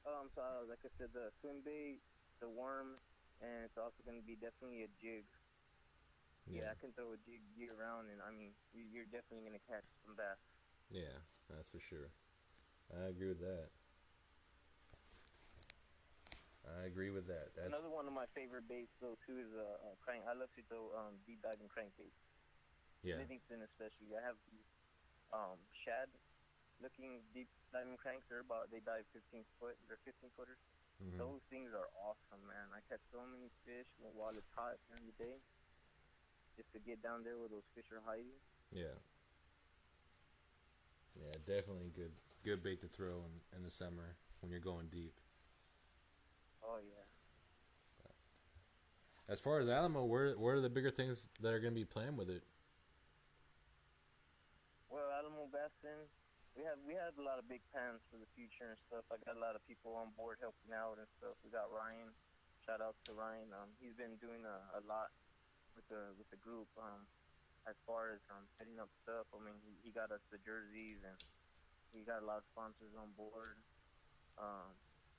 Um, 0.06 0.32
so 0.35 0.41
uh, 0.41 0.65
like 0.69 0.81
I 0.82 0.91
said, 0.97 1.12
the 1.12 1.29
swim 1.41 1.61
bait, 1.65 2.00
the 2.41 2.49
worm, 2.49 2.97
and 3.44 3.67
it's 3.69 3.76
also 3.76 4.00
going 4.06 4.17
to 4.17 4.25
be 4.25 4.35
definitely 4.35 4.88
a 4.88 4.91
jig. 4.97 5.29
Yeah. 6.49 6.64
yeah. 6.64 6.73
I 6.73 6.76
can 6.81 6.97
throw 6.97 7.12
a 7.12 7.21
jig 7.29 7.44
year 7.55 7.76
round, 7.76 8.09
and 8.09 8.25
I 8.25 8.32
mean, 8.32 8.56
you're 8.73 9.06
definitely 9.06 9.44
going 9.44 9.59
to 9.59 9.67
catch 9.69 9.85
some 10.06 10.17
bass. 10.17 10.41
yeah, 10.88 11.21
that's 11.53 11.69
for 11.69 11.79
sure. 11.79 12.09
I 12.88 13.12
agree 13.12 13.29
with 13.29 13.44
that. 13.44 13.69
I 16.64 16.77
agree 16.88 17.12
with 17.12 17.29
that. 17.29 17.52
That's 17.55 17.69
Another 17.69 17.93
one 17.93 18.08
of 18.08 18.14
my 18.17 18.26
favorite 18.35 18.64
baits, 18.67 18.93
though, 18.99 19.14
too, 19.29 19.37
is 19.38 19.52
a 19.52 19.69
uh, 19.85 19.94
crank. 20.00 20.25
I 20.25 20.32
love 20.35 20.49
to 20.56 20.62
throw 20.67 20.90
um, 20.96 21.20
deep 21.29 21.44
diving 21.44 21.69
crankbaits. 21.69 22.17
yeah, 23.05 23.20
Livingston, 23.20 23.61
especially. 23.62 24.17
I 24.17 24.23
have 24.25 24.40
these 24.49 24.69
um, 25.31 25.61
shad 25.85 26.08
looking 26.82 27.20
deep 27.37 27.49
diving 27.70 28.00
cranks. 28.00 28.25
They're 28.32 28.43
about, 28.43 28.73
they 28.73 28.81
dive 28.81 29.05
15 29.12 29.44
foot. 29.61 29.76
They're 29.87 30.00
15 30.08 30.32
footers. 30.35 30.58
mhm. 30.99 31.20
Those 31.20 31.44
things 31.52 31.70
are 31.76 31.87
awesome, 32.02 32.43
man. 32.49 32.73
I 32.75 32.81
catch 32.88 33.05
so 33.12 33.20
many 33.23 33.52
fish 33.69 33.87
while 34.17 34.32
it's 34.35 34.49
hot 34.56 34.81
during 34.88 35.06
the 35.12 35.17
day. 35.20 35.37
Just 36.59 36.73
to 36.75 36.80
get 36.83 36.99
down 37.04 37.23
there 37.23 37.38
where 37.38 37.47
those 37.52 37.66
fish 37.76 37.87
are 37.95 38.02
hiding. 38.02 38.35
yeah, 38.75 38.99
yeah, 41.14 41.33
definitely 41.47 41.90
good 41.95 42.12
good 42.45 42.62
bait 42.62 42.80
to 42.80 42.88
throw 42.88 43.18
in, 43.23 43.35
in 43.57 43.62
the 43.62 43.71
summer 43.71 44.16
when 44.40 44.50
you're 44.50 44.61
going 44.62 44.87
deep. 44.90 45.14
Oh 46.68 46.76
yeah. 46.84 47.08
As 49.28 49.40
far 49.40 49.60
as 49.60 49.68
Alamo, 49.68 50.04
where 50.04 50.37
what 50.37 50.52
are 50.52 50.60
the 50.60 50.68
bigger 50.68 50.92
things 50.92 51.28
that 51.40 51.52
are 51.52 51.60
going 51.60 51.72
to 51.72 51.80
be 51.80 51.88
planned 51.88 52.16
with 52.20 52.28
it? 52.28 52.44
Well, 54.92 55.08
Alamo 55.12 55.48
Bassin, 55.48 56.08
we 56.52 56.64
have 56.68 56.76
we 56.84 56.92
have 56.92 57.16
a 57.16 57.25
lot 57.25 57.40
of 57.40 57.48
big 57.48 57.64
plans 57.72 58.04
for 58.12 58.20
the 58.20 58.28
future 58.37 58.68
and 58.68 58.80
stuff. 58.88 59.08
I 59.08 59.16
got 59.25 59.37
a 59.37 59.42
lot 59.42 59.56
of 59.56 59.64
people 59.64 59.96
on 59.96 60.12
board 60.20 60.40
helping 60.44 60.76
out 60.76 61.00
and 61.00 61.08
stuff. 61.16 61.37
We 61.40 61.48
got 61.48 61.72
Ryan. 61.72 62.12
Shout 62.68 62.84
out 62.84 63.00
to 63.08 63.16
Ryan. 63.16 63.48
Um, 63.56 63.72
he's 63.80 63.96
been 63.96 64.20
doing 64.20 64.44
a, 64.44 64.76
a 64.76 64.82
lot 64.84 65.08
with 65.72 65.88
the 65.88 66.12
with 66.20 66.28
the 66.28 66.40
group. 66.40 66.68
Um, 66.76 67.08
as 67.68 67.76
far 67.84 68.16
as 68.16 68.25
um 68.32 68.48
setting 68.56 68.80
up 68.80 68.88
stuff. 69.04 69.28
I 69.37 69.38
mean, 69.44 69.60
he, 69.60 69.76
he 69.84 69.90
got 69.92 70.08
us 70.08 70.25
the 70.32 70.40
jerseys 70.40 71.04
and 71.04 71.16
he 71.92 72.00
got 72.00 72.25
a 72.25 72.26
lot 72.26 72.40
of 72.40 72.48
sponsors 72.48 72.96
on 72.96 73.12
board. 73.12 73.60
Um, 74.40 74.72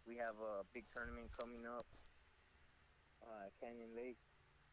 we 0.10 0.18
have 0.18 0.34
a 0.42 0.66
big 0.74 0.90
tournament 0.90 1.30
coming 1.38 1.70
up 1.70 1.86
uh, 3.22 3.46
at 3.46 3.54
Canyon 3.62 3.94
Lake. 3.94 4.18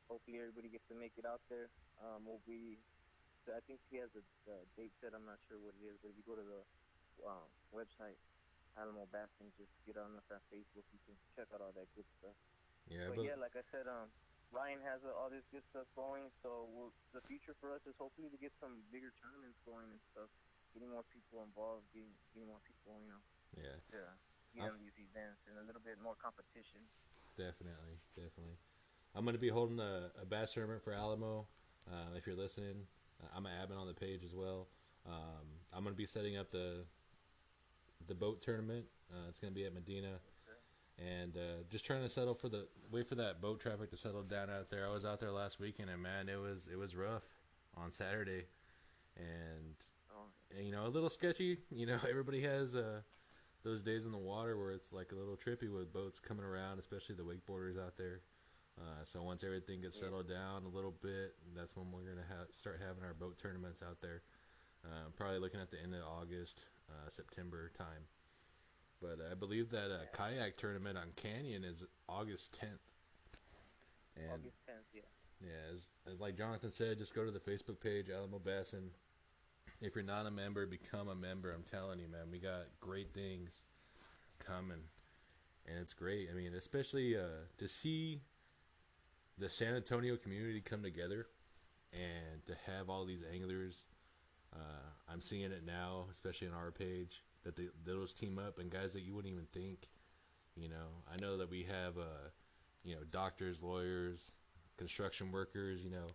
Hopefully, 0.08 0.40
everybody 0.40 0.72
gets 0.72 0.88
to 0.88 0.96
make 0.96 1.12
it 1.20 1.28
out 1.28 1.44
there. 1.52 1.68
Um, 2.00 2.24
we'll 2.24 2.40
be 2.48 2.80
so 3.44 3.52
I 3.52 3.60
think 3.68 3.78
he 3.92 4.00
has 4.00 4.08
a, 4.16 4.24
a 4.48 4.64
date 4.80 4.96
set. 4.98 5.12
I'm 5.12 5.28
not 5.28 5.36
sure 5.46 5.60
what 5.60 5.76
it 5.76 5.84
is, 5.84 5.94
but 6.00 6.10
if 6.10 6.16
you 6.16 6.24
go 6.24 6.34
to 6.34 6.42
the 6.42 6.62
um, 7.28 7.46
website, 7.70 8.16
Alamo 8.74 9.04
Bassin, 9.12 9.52
just 9.60 9.70
get 9.84 10.00
on 10.00 10.16
us 10.16 10.26
on 10.32 10.40
Facebook. 10.48 10.82
You 10.90 11.00
can 11.04 11.14
check 11.36 11.46
out 11.52 11.60
all 11.60 11.76
that 11.76 11.86
good 11.92 12.08
stuff. 12.18 12.34
Yeah, 12.88 13.12
but 13.12 13.20
but 13.20 13.28
yeah, 13.28 13.36
like 13.36 13.54
I 13.54 13.62
said, 13.70 13.86
um, 13.86 14.08
Ryan 14.50 14.80
has 14.88 15.04
uh, 15.04 15.14
all 15.14 15.28
this 15.28 15.46
good 15.52 15.62
stuff 15.70 15.86
going. 15.94 16.26
So 16.42 16.66
we'll, 16.74 16.90
the 17.12 17.22
future 17.28 17.54
for 17.60 17.76
us 17.76 17.84
is 17.84 17.94
hopefully 18.00 18.32
to 18.32 18.40
get 18.40 18.50
some 18.58 18.82
bigger 18.88 19.12
tournaments 19.20 19.60
going 19.68 19.86
and 19.92 20.02
stuff. 20.16 20.30
Getting 20.74 20.90
more 20.90 21.06
people 21.08 21.40
involved, 21.46 21.86
getting, 21.94 22.12
getting 22.34 22.50
more 22.50 22.60
people, 22.68 22.98
you 23.00 23.08
know, 23.08 23.22
yeah, 23.56 23.78
to 23.94 24.12
get 24.56 24.72
on 24.72 24.80
these 24.80 24.96
events 24.98 25.44
and 25.48 25.58
a 25.60 25.64
little 25.66 25.82
bit 25.84 25.96
more 26.02 26.14
competition. 26.16 26.80
definitely, 27.36 28.00
definitely. 28.16 28.56
I'm 29.14 29.24
going 29.24 29.34
to 29.36 29.40
be 29.40 29.48
holding 29.48 29.80
a, 29.80 30.10
a 30.20 30.26
bass 30.26 30.52
tournament 30.52 30.82
for 30.82 30.92
Alamo. 30.92 31.46
Uh, 31.90 32.16
if 32.16 32.26
you're 32.26 32.36
listening, 32.36 32.86
uh, 33.22 33.28
I'm 33.36 33.46
an 33.46 33.52
admin 33.52 33.78
on 33.80 33.86
the 33.86 33.94
page 33.94 34.22
as 34.24 34.34
well. 34.34 34.68
Um, 35.06 35.46
I'm 35.72 35.82
going 35.84 35.94
to 35.94 35.98
be 35.98 36.06
setting 36.06 36.36
up 36.36 36.50
the 36.50 36.84
the 38.08 38.14
boat 38.14 38.42
tournament. 38.42 38.86
Uh, 39.10 39.28
it's 39.28 39.38
going 39.38 39.52
to 39.52 39.54
be 39.54 39.64
at 39.64 39.72
Medina. 39.74 40.20
and 40.98 41.36
uh, 41.36 41.62
just 41.70 41.84
trying 41.84 42.02
to 42.02 42.08
settle 42.08 42.34
for 42.34 42.48
the 42.48 42.66
wait 42.90 43.06
for 43.08 43.14
that 43.16 43.40
boat 43.40 43.60
traffic 43.60 43.90
to 43.90 43.96
settle 43.96 44.22
down 44.22 44.50
out 44.50 44.70
there. 44.70 44.86
I 44.86 44.92
was 44.92 45.04
out 45.04 45.20
there 45.20 45.30
last 45.32 45.58
weekend, 45.60 45.90
and 45.90 46.02
man, 46.02 46.28
it 46.28 46.40
was 46.40 46.68
it 46.70 46.76
was 46.78 46.96
rough 46.96 47.28
on 47.76 47.90
Saturday, 47.92 48.46
and 49.16 49.76
Oh, 50.14 50.60
you 50.62 50.72
know 50.72 50.86
a 50.86 50.88
little 50.88 51.10
sketchy. 51.10 51.58
You 51.70 51.86
know, 51.86 51.98
everybody 52.08 52.42
has 52.42 52.74
uh, 52.74 53.00
those 53.66 53.82
days 53.82 54.06
in 54.06 54.12
the 54.12 54.18
water 54.18 54.56
where 54.56 54.70
it's 54.70 54.92
like 54.92 55.10
a 55.10 55.16
little 55.16 55.34
trippy 55.34 55.66
with 55.66 55.92
boats 55.92 56.20
coming 56.20 56.44
around, 56.44 56.78
especially 56.78 57.16
the 57.16 57.26
wakeboarders 57.26 57.74
out 57.74 57.98
there. 57.98 58.20
Uh, 58.78 59.02
so 59.02 59.22
once 59.22 59.42
everything 59.42 59.80
gets 59.80 59.98
settled 59.98 60.28
down 60.28 60.62
a 60.64 60.68
little 60.68 60.94
bit, 61.02 61.34
that's 61.56 61.74
when 61.74 61.90
we're 61.90 62.06
gonna 62.06 62.26
ha- 62.28 62.46
start 62.52 62.78
having 62.78 63.02
our 63.02 63.14
boat 63.14 63.38
tournaments 63.42 63.82
out 63.82 64.00
there. 64.00 64.22
Uh, 64.84 65.10
probably 65.16 65.40
looking 65.40 65.60
at 65.60 65.72
the 65.72 65.82
end 65.82 65.94
of 65.94 66.02
August, 66.06 66.64
uh, 66.88 67.08
September 67.08 67.72
time. 67.76 68.06
But 69.02 69.18
I 69.28 69.34
believe 69.34 69.70
that 69.70 69.90
uh, 69.90 70.06
kayak 70.16 70.56
tournament 70.56 70.96
on 70.96 71.08
Canyon 71.16 71.64
is 71.64 71.84
August 72.08 72.54
tenth. 72.54 72.94
And 74.14 74.30
August 74.32 74.56
10th, 74.68 74.94
yeah. 74.94 75.02
yeah, 75.42 75.74
as, 75.74 75.88
as 76.10 76.20
like 76.20 76.36
Jonathan 76.36 76.70
said, 76.70 76.98
just 76.98 77.14
go 77.14 77.24
to 77.24 77.32
the 77.32 77.40
Facebook 77.40 77.80
page 77.80 78.06
Alamo 78.10 78.38
Bassin. 78.38 78.90
If 79.80 79.94
you're 79.94 80.04
not 80.04 80.26
a 80.26 80.30
member, 80.30 80.66
become 80.66 81.08
a 81.08 81.14
member. 81.14 81.52
I'm 81.52 81.62
telling 81.62 81.98
you, 81.98 82.08
man, 82.08 82.30
we 82.32 82.38
got 82.38 82.62
great 82.80 83.12
things 83.12 83.62
coming, 84.38 84.84
and 85.66 85.78
it's 85.78 85.92
great. 85.92 86.28
I 86.30 86.34
mean, 86.34 86.54
especially 86.54 87.16
uh, 87.16 87.44
to 87.58 87.68
see 87.68 88.22
the 89.38 89.48
San 89.50 89.74
Antonio 89.74 90.16
community 90.16 90.60
come 90.62 90.82
together 90.82 91.26
and 91.92 92.44
to 92.46 92.54
have 92.72 92.88
all 92.88 93.04
these 93.04 93.22
anglers. 93.32 93.84
Uh, 94.54 95.12
I'm 95.12 95.20
seeing 95.20 95.52
it 95.52 95.64
now, 95.66 96.06
especially 96.10 96.48
on 96.48 96.54
our 96.54 96.70
page, 96.70 97.22
that 97.44 97.56
they 97.56 97.68
those 97.84 98.14
team 98.14 98.38
up 98.38 98.58
and 98.58 98.70
guys 98.70 98.94
that 98.94 99.02
you 99.02 99.14
wouldn't 99.14 99.32
even 99.32 99.46
think. 99.52 99.88
You 100.56 100.70
know, 100.70 101.02
I 101.12 101.16
know 101.20 101.36
that 101.36 101.50
we 101.50 101.64
have, 101.64 101.98
uh, 101.98 102.30
you 102.82 102.94
know, 102.94 103.02
doctors, 103.10 103.62
lawyers, 103.62 104.32
construction 104.78 105.30
workers, 105.30 105.84
you 105.84 105.90
know, 105.90 106.06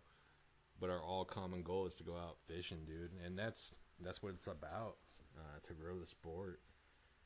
but 0.81 0.89
our 0.89 0.99
all 0.99 1.23
common 1.23 1.61
goal 1.61 1.85
is 1.85 1.95
to 2.01 2.03
go 2.03 2.17
out 2.17 2.41
fishing, 2.49 2.83
dude, 2.89 3.13
and 3.23 3.37
that's 3.37 3.75
that's 4.01 4.25
what 4.25 4.33
it's 4.33 4.49
about 4.49 4.97
uh, 5.37 5.61
to 5.61 5.77
grow 5.77 6.01
the 6.01 6.09
sport 6.09 6.59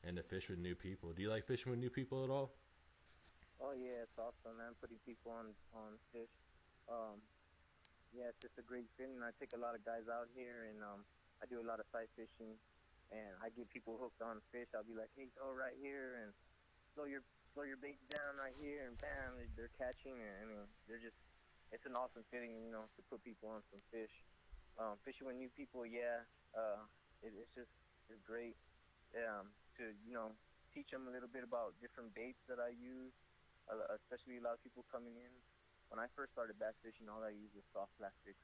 and 0.04 0.20
to 0.20 0.22
fish 0.22 0.52
with 0.52 0.60
new 0.60 0.76
people. 0.76 1.16
Do 1.16 1.24
you 1.24 1.32
like 1.32 1.48
fishing 1.48 1.72
with 1.72 1.80
new 1.80 1.88
people 1.88 2.22
at 2.22 2.28
all? 2.28 2.52
Oh 3.56 3.72
yeah, 3.72 4.04
it's 4.04 4.20
awesome, 4.20 4.60
man. 4.60 4.76
Putting 4.76 5.00
people 5.08 5.32
on 5.32 5.56
on 5.72 5.96
fish. 6.12 6.28
Um, 6.86 7.24
yeah, 8.12 8.28
it's 8.28 8.44
just 8.44 8.60
a 8.60 8.66
great 8.68 8.86
feeling. 9.00 9.24
I 9.24 9.32
take 9.40 9.56
a 9.56 9.60
lot 9.60 9.72
of 9.72 9.80
guys 9.88 10.04
out 10.12 10.28
here, 10.36 10.68
and 10.68 10.84
um, 10.84 11.00
I 11.40 11.48
do 11.48 11.56
a 11.56 11.66
lot 11.66 11.80
of 11.80 11.88
sight 11.88 12.12
fishing, 12.12 12.60
and 13.08 13.32
I 13.40 13.48
get 13.56 13.72
people 13.72 13.96
hooked 13.96 14.20
on 14.20 14.44
fish. 14.52 14.68
I'll 14.76 14.86
be 14.86 14.92
like, 14.92 15.10
hey, 15.16 15.32
go 15.32 15.48
right 15.48 15.74
here, 15.80 16.20
and 16.20 16.36
slow 16.92 17.08
your 17.08 17.24
slow 17.56 17.64
your 17.64 17.80
bait 17.80 17.96
down 18.12 18.36
right 18.36 18.52
here, 18.60 18.84
and 18.84 19.00
bam, 19.00 19.40
they're, 19.56 19.72
catching. 19.80 20.12
And 20.20 20.34
I 20.40 20.44
mean, 20.44 20.64
they're 20.84 21.00
just 21.00 21.16
it's 21.72 21.86
an 21.86 21.94
awesome 21.98 22.22
feeling, 22.30 22.54
you 22.62 22.72
know, 22.72 22.86
to 22.96 23.00
put 23.10 23.22
people 23.24 23.50
on 23.50 23.62
some 23.70 23.82
fish. 23.90 24.12
Um, 24.76 25.00
fishing 25.08 25.26
with 25.26 25.36
new 25.40 25.48
people, 25.56 25.86
yeah, 25.88 26.22
uh, 26.52 26.84
it, 27.24 27.32
it's 27.32 27.52
just 27.56 27.72
it's 28.12 28.20
great. 28.26 28.54
Um, 29.16 29.48
to 29.80 29.92
you 30.04 30.12
know 30.12 30.32
teach 30.74 30.92
them 30.92 31.08
a 31.08 31.12
little 31.12 31.30
bit 31.30 31.40
about 31.44 31.72
different 31.80 32.12
baits 32.12 32.40
that 32.48 32.60
I 32.60 32.76
use 32.76 33.12
uh, 33.70 33.96
especially 33.98 34.38
a 34.38 34.44
lot 34.44 34.54
of 34.58 34.62
people 34.62 34.84
coming 34.90 35.14
in. 35.18 35.32
When 35.90 36.02
I 36.02 36.10
first 36.18 36.34
started 36.34 36.58
bass 36.58 36.74
fishing, 36.82 37.06
all 37.06 37.22
I 37.22 37.30
used 37.34 37.54
was 37.54 37.62
soft 37.70 37.94
plastics, 37.98 38.42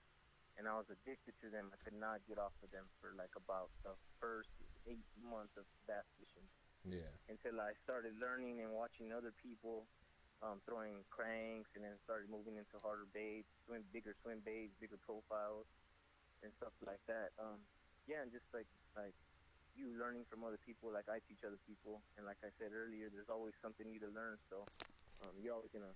and 0.55 0.71
I 0.71 0.79
was 0.79 0.87
addicted 0.91 1.35
to 1.43 1.51
them. 1.51 1.71
I 1.75 1.79
could 1.83 1.99
not 1.99 2.23
get 2.31 2.39
off 2.39 2.55
of 2.63 2.71
them 2.71 2.87
for 3.03 3.15
like 3.19 3.35
about 3.35 3.71
the 3.83 3.95
first 4.23 4.51
eight 4.87 5.07
months 5.19 5.55
of 5.59 5.67
bass 5.87 6.07
fishing 6.19 6.47
Yeah. 6.87 7.11
until 7.27 7.59
I 7.59 7.75
started 7.83 8.15
learning 8.23 8.63
and 8.63 8.71
watching 8.71 9.11
other 9.11 9.35
people 9.43 9.87
um, 10.43 10.59
throwing 10.67 11.07
cranks, 11.09 11.71
and 11.79 11.87
then 11.87 11.95
started 12.03 12.27
moving 12.27 12.59
into 12.59 12.77
harder 12.83 13.07
baits, 13.15 13.49
swim 13.65 13.87
bigger 13.95 14.19
swim 14.21 14.43
baits, 14.43 14.75
bigger 14.83 14.99
profiles, 14.99 15.71
and 16.43 16.51
stuff 16.59 16.75
like 16.83 17.01
that. 17.07 17.31
Um, 17.39 17.63
yeah, 18.11 18.27
and 18.27 18.35
just 18.35 18.47
like 18.51 18.67
like 18.99 19.15
you 19.79 19.95
learning 19.97 20.27
from 20.29 20.43
other 20.45 20.59
people, 20.61 20.91
like 20.91 21.07
I 21.07 21.23
teach 21.25 21.47
other 21.47 21.63
people, 21.65 22.03
and 22.19 22.27
like 22.27 22.43
I 22.43 22.51
said 22.59 22.75
earlier, 22.75 23.09
there's 23.09 23.31
always 23.31 23.55
something 23.63 23.87
new 23.87 24.03
to 24.03 24.11
learn. 24.11 24.37
So 24.51 24.67
um, 25.23 25.33
you're 25.39 25.55
always 25.55 25.71
gonna 25.71 25.95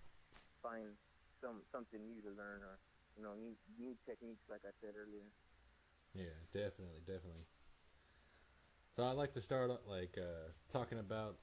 find 0.62 0.94
some 1.42 1.66
something 1.74 2.00
new 2.00 2.22
to 2.22 2.32
learn, 2.32 2.62
or 2.62 2.78
you 3.18 3.26
know, 3.26 3.34
new 3.34 3.58
new 3.76 3.98
techniques, 4.06 4.46
like 4.46 4.62
I 4.62 4.72
said 4.78 4.94
earlier. 4.94 5.26
Yeah, 6.14 6.38
definitely, 6.54 7.02
definitely. 7.04 7.44
So 8.94 9.04
I'd 9.04 9.18
like 9.18 9.34
to 9.34 9.42
start 9.42 9.68
like 9.84 10.16
uh, 10.16 10.54
talking 10.70 10.98
about 10.98 11.36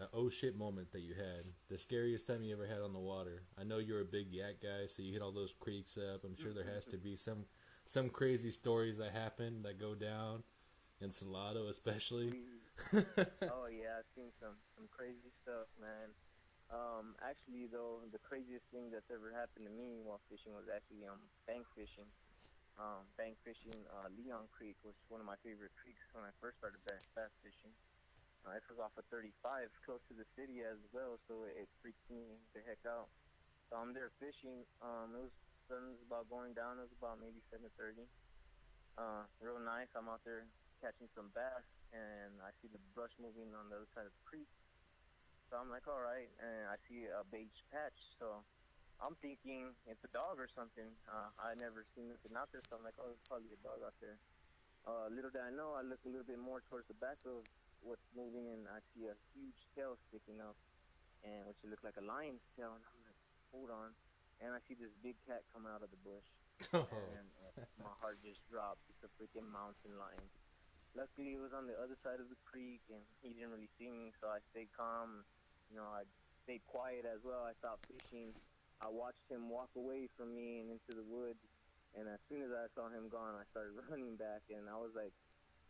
an 0.00 0.08
oh 0.16 0.32
shit 0.32 0.56
moment 0.56 0.92
that 0.92 1.04
you 1.04 1.12
had, 1.12 1.44
the 1.68 1.76
scariest 1.76 2.26
time 2.26 2.42
you 2.42 2.56
ever 2.56 2.66
had 2.66 2.80
on 2.80 2.92
the 2.92 2.98
water. 2.98 3.44
I 3.60 3.64
know 3.64 3.76
you're 3.76 4.00
a 4.00 4.08
big 4.08 4.32
yak 4.32 4.64
guy, 4.64 4.86
so 4.86 5.02
you 5.02 5.12
hit 5.12 5.20
all 5.20 5.30
those 5.32 5.52
creeks 5.52 5.98
up. 6.00 6.24
I'm 6.24 6.36
sure 6.36 6.52
there 6.52 6.64
has 6.72 6.86
to 6.86 6.96
be 6.96 7.16
some 7.16 7.44
some 7.84 8.08
crazy 8.08 8.50
stories 8.50 8.96
that 8.96 9.12
happen 9.12 9.62
that 9.62 9.78
go 9.78 9.94
down 9.94 10.42
in 11.00 11.12
Salado, 11.12 11.68
especially. 11.68 12.32
oh 12.96 13.68
yeah, 13.68 14.00
I've 14.00 14.08
seen 14.16 14.32
some 14.40 14.56
some 14.72 14.88
crazy 14.88 15.28
stuff, 15.44 15.68
man. 15.76 16.16
Um, 16.72 17.18
actually, 17.20 17.68
though, 17.68 18.00
the 18.08 18.22
craziest 18.22 18.64
thing 18.72 18.88
that's 18.88 19.10
ever 19.12 19.34
happened 19.36 19.66
to 19.68 19.74
me 19.74 20.00
while 20.00 20.22
fishing 20.32 20.56
was 20.56 20.64
actually 20.72 21.04
um 21.04 21.20
bank 21.44 21.68
fishing. 21.76 22.08
Um, 22.80 23.04
bank 23.20 23.36
fishing, 23.44 23.76
uh, 23.92 24.08
Leon 24.16 24.48
Creek 24.48 24.80
was 24.80 24.96
one 25.12 25.20
of 25.20 25.28
my 25.28 25.36
favorite 25.44 25.76
creeks 25.76 26.00
when 26.16 26.24
I 26.24 26.32
first 26.40 26.56
started 26.56 26.80
bass, 26.88 27.04
bass 27.12 27.28
fishing. 27.44 27.76
Uh, 28.44 28.56
this 28.56 28.64
was 28.72 28.80
off 28.80 28.96
of 28.96 29.04
35, 29.12 29.68
close 29.84 30.00
to 30.08 30.16
the 30.16 30.24
city 30.32 30.64
as 30.64 30.80
well, 30.96 31.20
so 31.28 31.44
it, 31.44 31.64
it 31.64 31.68
freaked 31.84 32.00
me 32.08 32.24
the 32.56 32.64
heck 32.64 32.80
out. 32.88 33.12
So 33.68 33.76
I'm 33.76 33.92
there 33.92 34.10
fishing. 34.16 34.64
Um, 34.80 35.12
it 35.12 35.22
was 35.28 35.36
sun 35.70 35.94
was 35.94 36.02
about 36.02 36.26
going 36.26 36.56
down. 36.58 36.82
It 36.82 36.90
was 36.90 36.96
about 36.98 37.22
maybe 37.22 37.38
7:30. 37.52 38.02
Uh, 38.98 39.22
real 39.38 39.62
nice. 39.62 39.86
I'm 39.94 40.10
out 40.10 40.24
there 40.26 40.48
catching 40.82 41.06
some 41.14 41.30
bass, 41.36 41.62
and 41.94 42.42
I 42.42 42.50
see 42.58 42.66
the 42.72 42.82
brush 42.96 43.14
moving 43.22 43.54
on 43.54 43.70
the 43.70 43.78
other 43.78 43.90
side 43.94 44.08
of 44.08 44.14
the 44.16 44.24
creek. 44.26 44.50
So 45.46 45.60
I'm 45.60 45.70
like, 45.70 45.86
all 45.86 46.02
right, 46.02 46.30
and 46.42 46.66
I 46.66 46.80
see 46.90 47.06
a 47.06 47.22
beige 47.28 47.62
patch. 47.70 47.94
So 48.18 48.42
I'm 48.98 49.14
thinking 49.22 49.76
it's 49.86 50.02
a 50.02 50.10
dog 50.10 50.42
or 50.42 50.50
something. 50.50 50.90
Uh, 51.06 51.30
I 51.38 51.54
never 51.62 51.86
seen 51.94 52.10
nothing 52.10 52.34
out 52.34 52.50
there, 52.50 52.64
so 52.66 52.80
I'm 52.80 52.82
like, 52.82 52.98
oh, 52.98 53.14
it's 53.14 53.22
probably 53.30 53.54
a 53.54 53.60
dog 53.62 53.78
out 53.86 53.94
there. 54.02 54.18
Uh, 54.88 55.12
little 55.12 55.30
did 55.30 55.44
I 55.44 55.52
know, 55.52 55.76
I 55.76 55.84
look 55.84 56.00
a 56.02 56.10
little 56.10 56.24
bit 56.24 56.40
more 56.40 56.64
towards 56.66 56.88
the 56.88 56.96
back 56.96 57.20
of 57.28 57.44
what's 57.82 58.06
moving, 58.16 58.48
and 58.52 58.68
I 58.68 58.80
see 58.92 59.08
a 59.08 59.16
huge 59.32 59.60
tail 59.76 59.96
sticking 60.08 60.40
up, 60.40 60.56
and 61.24 61.44
which 61.48 61.60
looked 61.64 61.84
like 61.84 61.98
a 62.00 62.04
lion's 62.04 62.44
tail. 62.56 62.76
And 62.76 62.84
I'm 62.84 63.00
like, 63.04 63.20
hold 63.52 63.70
on, 63.72 63.92
and 64.40 64.52
I 64.52 64.60
see 64.68 64.76
this 64.76 64.92
big 65.04 65.16
cat 65.28 65.44
come 65.52 65.64
out 65.64 65.84
of 65.84 65.90
the 65.90 66.00
bush 66.00 66.28
Oh, 66.76 66.84
and 67.16 67.28
uh, 67.40 67.64
my 67.80 67.94
heart 68.04 68.20
just 68.20 68.44
dropped. 68.52 68.84
It's 68.92 69.00
a 69.00 69.10
freaking 69.16 69.48
mountain 69.48 69.96
lion. 69.96 70.28
Luckily, 70.92 71.38
it 71.38 71.40
was 71.40 71.56
on 71.56 71.64
the 71.64 71.76
other 71.78 71.96
side 72.04 72.20
of 72.20 72.28
the 72.28 72.36
creek, 72.44 72.82
and 72.92 73.00
he 73.24 73.32
didn't 73.32 73.54
really 73.54 73.70
see 73.80 73.88
me, 73.88 74.12
so 74.20 74.28
I 74.28 74.44
stayed 74.52 74.68
calm. 74.76 75.24
You 75.72 75.80
know, 75.80 75.88
I 75.88 76.04
stayed 76.44 76.60
quiet 76.68 77.06
as 77.08 77.22
well. 77.24 77.46
I 77.46 77.56
stopped 77.62 77.88
fishing. 77.88 78.34
I 78.82 78.90
watched 78.90 79.24
him 79.30 79.48
walk 79.48 79.72
away 79.76 80.10
from 80.18 80.34
me 80.34 80.60
and 80.60 80.68
into 80.68 80.92
the 80.92 81.06
woods, 81.06 81.40
and 81.96 82.08
as 82.08 82.20
soon 82.28 82.44
as 82.44 82.52
I 82.52 82.68
saw 82.76 82.92
him 82.92 83.08
gone, 83.08 83.38
I 83.38 83.44
started 83.48 83.72
running 83.88 84.20
back, 84.20 84.44
and 84.52 84.68
I 84.68 84.76
was 84.76 84.92
like, 84.92 85.14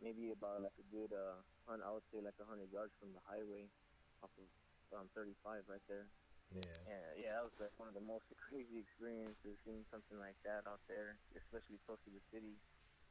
maybe 0.03 0.33
about 0.33 0.65
like 0.65 0.75
a 0.75 0.87
good, 0.91 1.13
uh, 1.13 1.39
I 1.79 1.87
would 1.95 2.03
say 2.11 2.19
like 2.19 2.35
a 2.43 2.47
hundred 2.47 2.67
yards 2.75 2.91
from 2.99 3.15
the 3.15 3.23
highway, 3.23 3.71
off 4.19 4.35
of 4.35 4.47
um, 4.91 5.07
35 5.15 5.63
right 5.71 5.85
there. 5.87 6.11
yeah. 6.51 6.83
Yeah, 6.83 7.07
yeah, 7.15 7.31
that 7.39 7.47
was 7.47 7.55
like 7.63 7.71
one 7.79 7.87
of 7.87 7.95
the 7.95 8.03
most 8.03 8.27
crazy 8.43 8.83
experiences 8.83 9.55
seeing 9.63 9.87
something 9.87 10.19
like 10.19 10.35
that 10.43 10.67
out 10.67 10.83
there, 10.91 11.15
especially 11.39 11.79
close 11.87 12.01
to 12.03 12.11
the 12.11 12.19
city. 12.35 12.59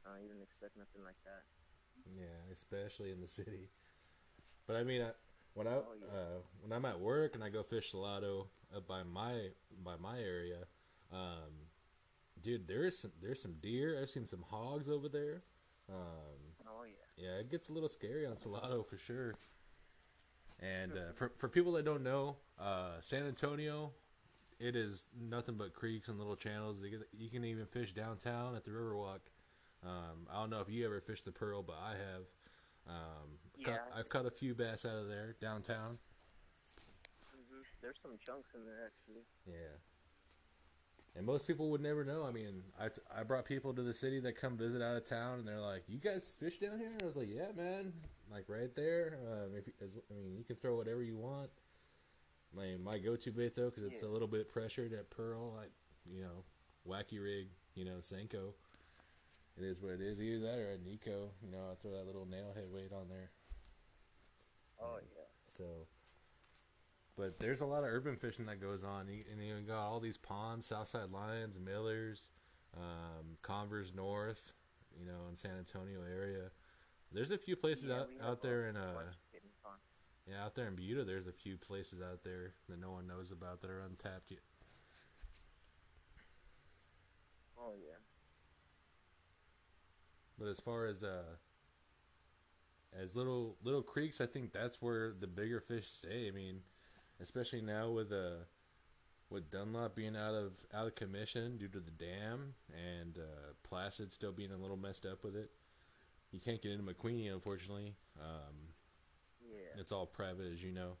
Uh, 0.05 0.21
you 0.21 0.29
didn't 0.29 0.45
expect 0.45 0.77
nothing 0.77 1.01
like 1.01 1.17
that. 1.25 1.41
Yeah, 2.05 2.37
especially 2.53 3.09
in 3.11 3.21
the 3.21 3.27
city. 3.27 3.69
But 4.67 4.75
I 4.77 4.83
mean, 4.83 5.01
I, 5.01 5.11
when 5.53 5.67
I 5.67 5.81
Oh, 5.81 5.93
yeah. 5.99 6.07
uh, 6.07 6.37
when 6.61 6.71
I'm 6.71 6.85
at 6.85 6.99
work 6.99 7.35
and 7.35 7.43
I 7.43 7.49
go 7.49 7.63
fish 7.63 7.91
Salado 7.91 8.47
up 8.75 8.87
by 8.87 9.03
my 9.03 9.49
by 9.83 9.95
my 9.97 10.19
area, 10.19 10.65
um, 11.11 11.69
dude, 12.41 12.67
there's 12.67 12.97
some 12.97 13.11
there's 13.21 13.41
some 13.41 13.55
deer. 13.61 13.99
I've 14.01 14.09
seen 14.09 14.25
some 14.25 14.43
hogs 14.49 14.89
over 14.89 15.09
there. 15.09 15.43
Um, 15.89 16.40
it 17.41 17.51
gets 17.51 17.69
a 17.69 17.73
little 17.73 17.89
scary 17.89 18.25
on 18.25 18.37
Salado 18.37 18.83
for 18.83 18.97
sure. 18.97 19.35
And 20.59 20.91
uh, 20.93 21.11
for 21.15 21.31
for 21.37 21.49
people 21.49 21.73
that 21.73 21.85
don't 21.85 22.03
know, 22.03 22.37
uh, 22.59 23.01
San 23.01 23.25
Antonio, 23.25 23.91
it 24.59 24.75
is 24.75 25.07
nothing 25.19 25.55
but 25.55 25.73
creeks 25.73 26.07
and 26.07 26.17
little 26.19 26.35
channels. 26.35 26.79
Get, 26.79 27.01
you 27.17 27.29
can 27.29 27.43
even 27.43 27.65
fish 27.65 27.93
downtown 27.93 28.55
at 28.55 28.63
the 28.63 28.71
Riverwalk. 28.71 29.21
Um, 29.83 30.27
I 30.31 30.39
don't 30.39 30.51
know 30.51 30.61
if 30.61 30.69
you 30.69 30.85
ever 30.85 31.01
fished 31.01 31.25
the 31.25 31.31
Pearl, 31.31 31.63
but 31.63 31.77
I 31.81 31.91
have. 31.97 32.23
Um, 32.87 33.39
Yeah. 33.57 33.65
caught, 33.67 33.81
I've 33.95 34.09
caught 34.09 34.25
a 34.25 34.31
few 34.31 34.53
bass 34.55 34.85
out 34.85 34.97
of 34.97 35.07
there 35.09 35.35
downtown. 35.41 35.97
hmm 37.31 37.61
There's 37.81 37.97
some 38.01 38.17
chunks 38.25 38.49
in 38.53 38.65
there 38.65 38.85
actually. 38.85 39.23
Yeah. 39.47 39.77
And 41.15 41.25
most 41.25 41.45
people 41.45 41.69
would 41.71 41.81
never 41.81 42.05
know. 42.05 42.25
I 42.25 42.31
mean, 42.31 42.63
I, 42.79 42.87
I 43.19 43.23
brought 43.23 43.43
people 43.45 43.73
to 43.73 43.81
the 43.81 43.93
city 43.93 44.21
that 44.21 44.39
come 44.39 44.55
visit 44.57 44.81
out 44.81 44.95
of 44.95 45.03
town, 45.03 45.39
and 45.39 45.47
they're 45.47 45.59
like, 45.59 45.83
"You 45.87 45.99
guys 45.99 46.31
fish 46.39 46.57
down 46.59 46.77
here?" 46.79 46.87
And 46.87 47.03
I 47.03 47.05
was 47.05 47.17
like, 47.17 47.27
"Yeah, 47.29 47.51
man, 47.55 47.91
like 48.31 48.45
right 48.47 48.73
there. 48.75 49.17
Um, 49.29 49.51
if 49.55 49.67
as, 49.83 49.99
I 50.09 50.13
mean, 50.13 50.37
you 50.37 50.45
can 50.45 50.55
throw 50.55 50.75
whatever 50.75 51.03
you 51.03 51.17
want." 51.17 51.49
my 52.53 52.75
my 52.83 52.97
go-to 52.99 53.31
bait 53.31 53.55
though, 53.55 53.69
because 53.69 53.83
it's 53.83 54.01
Yeah. 54.03 54.09
a 54.09 54.11
little 54.11 54.27
bit 54.27 54.49
pressured 54.49 54.91
at 54.93 55.09
Pearl. 55.09 55.53
like 55.55 55.71
you 56.05 56.19
know, 56.21 56.43
wacky 56.87 57.21
rig, 57.21 57.47
you 57.75 57.85
know, 57.85 57.97
Senko. 58.01 58.53
It 59.57 59.63
is 59.63 59.81
what 59.81 59.91
it 59.93 60.01
is. 60.01 60.19
Either 60.21 60.39
that 60.47 60.59
or 60.59 60.71
a 60.71 60.77
Neko. 60.77 61.29
You 61.43 61.51
know, 61.51 61.69
I 61.71 61.75
throw 61.75 61.91
that 61.91 62.05
little 62.05 62.25
nail 62.25 62.51
head 62.55 62.69
weight 62.71 62.91
on 62.91 63.07
there. 63.09 63.31
Oh 64.81 64.97
yeah. 65.15 65.27
So, 65.57 65.63
but 67.17 67.39
there's 67.39 67.61
a 67.61 67.65
lot 67.65 67.83
of 67.83 67.89
urban 67.91 68.15
fishing 68.15 68.45
that 68.45 68.61
goes 68.61 68.83
on, 68.83 69.07
and 69.09 69.41
you've 69.43 69.67
got 69.67 69.85
all 69.87 69.99
these 69.99 70.17
ponds, 70.17 70.65
Southside 70.65 71.11
Lions, 71.11 71.59
Millers, 71.59 72.29
um, 72.75 73.37
Converse 73.41 73.93
North, 73.95 74.53
you 74.99 75.05
know, 75.05 75.27
in 75.29 75.35
San 75.35 75.57
Antonio 75.57 75.99
area. 76.03 76.51
There's 77.11 77.31
a 77.31 77.37
few 77.37 77.55
places 77.55 77.89
Yeah, 77.89 77.95
out, 78.01 78.09
out 78.23 78.41
there 78.41 78.67
in 78.67 78.75
uh, 78.77 78.93
bunch 78.93 79.15
of 79.15 79.21
hidden 79.31 79.49
ponds. 79.63 79.83
yeah, 80.27 80.43
out 80.45 80.55
there 80.55 80.67
in 80.67 80.75
Buda. 80.75 81.03
There's 81.03 81.27
a 81.27 81.33
few 81.33 81.57
places 81.57 82.01
out 82.01 82.23
there 82.23 82.53
that 82.69 82.79
no 82.79 82.91
one 82.91 83.07
knows 83.07 83.31
about 83.31 83.61
that 83.61 83.69
are 83.69 83.81
untapped 83.81 84.31
yet. 84.31 84.39
Oh 87.57 87.73
yeah. 87.77 87.97
But 90.37 90.47
as 90.47 90.59
far 90.59 90.85
as 90.85 91.03
uh, 91.03 91.35
as 92.93 93.15
little 93.15 93.57
little 93.63 93.81
creeks, 93.83 94.19
I 94.21 94.25
think 94.25 94.51
that's 94.51 94.81
where 94.81 95.13
the 95.13 95.27
bigger 95.27 95.59
fish 95.59 95.87
stay. 95.87 96.27
I 96.27 96.31
mean, 96.31 96.61
especially 97.21 97.61
now 97.61 97.89
with 97.89 98.11
uh, 98.11 98.43
with 99.29 99.49
Dunlap 99.49 99.95
being 99.95 100.15
out 100.15 100.33
of 100.33 100.53
out 100.73 100.87
of 100.87 100.95
commission 100.95 101.57
due 101.57 101.67
to 101.69 101.79
the 101.79 101.91
dam 101.91 102.55
and 102.73 103.17
uh, 103.17 103.53
Placid 103.63 104.11
still 104.11 104.31
being 104.31 104.51
a 104.51 104.57
little 104.57 104.77
messed 104.77 105.05
up 105.05 105.23
with 105.23 105.35
it. 105.35 105.51
You 106.31 106.39
can't 106.39 106.61
get 106.61 106.71
into 106.71 106.83
McQueeney, 106.83 107.31
unfortunately. 107.31 107.95
Um, 108.19 108.73
Yeah. 109.41 109.79
it's 109.81 109.91
all 109.91 110.05
private, 110.05 110.51
as 110.51 110.63
you 110.63 110.71
know. 110.71 110.95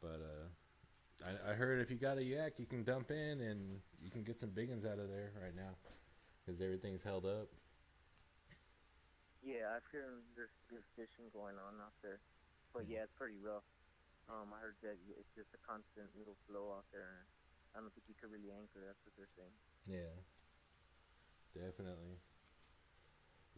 But 0.00 0.20
uh, 0.24 1.30
I, 1.30 1.50
I 1.50 1.54
heard 1.54 1.80
if 1.82 1.90
you 1.90 1.98
got 1.98 2.16
a 2.16 2.24
yak, 2.24 2.58
you 2.58 2.64
can 2.66 2.82
dump 2.82 3.10
in 3.10 3.40
and 3.42 3.80
you 4.02 4.10
can 4.10 4.22
get 4.22 4.38
some 4.40 4.50
big 4.50 4.70
ones 4.70 4.86
out 4.86 4.98
of 4.98 5.08
there 5.10 5.32
right 5.42 5.54
now 5.54 5.76
because 6.40 6.60
everything's 6.62 7.02
held 7.02 7.26
up. 7.26 7.48
Yeah, 9.42 9.72
I've 9.76 9.84
heard 9.92 10.20
there's 10.36 10.52
good 10.68 10.84
fishing 10.96 11.28
going 11.32 11.56
on 11.56 11.80
out 11.80 11.96
there, 12.02 12.20
but 12.74 12.84
yeah, 12.88 13.04
it's 13.04 13.12
pretty 13.16 13.36
rough. 13.40 13.64
Um, 14.30 14.54
I 14.54 14.62
heard 14.62 14.78
that 14.86 14.94
it's 15.18 15.34
just 15.34 15.50
a 15.58 15.60
constant 15.66 16.06
little 16.14 16.38
flow 16.46 16.70
out 16.78 16.86
there. 16.94 17.26
I 17.74 17.82
don't 17.82 17.90
think 17.90 18.06
you 18.06 18.14
could 18.14 18.30
really 18.30 18.54
anchor. 18.54 18.86
That's 18.86 19.02
what 19.02 19.14
they're 19.18 19.34
saying. 19.34 19.56
Yeah, 19.90 20.14
definitely. 21.54 22.22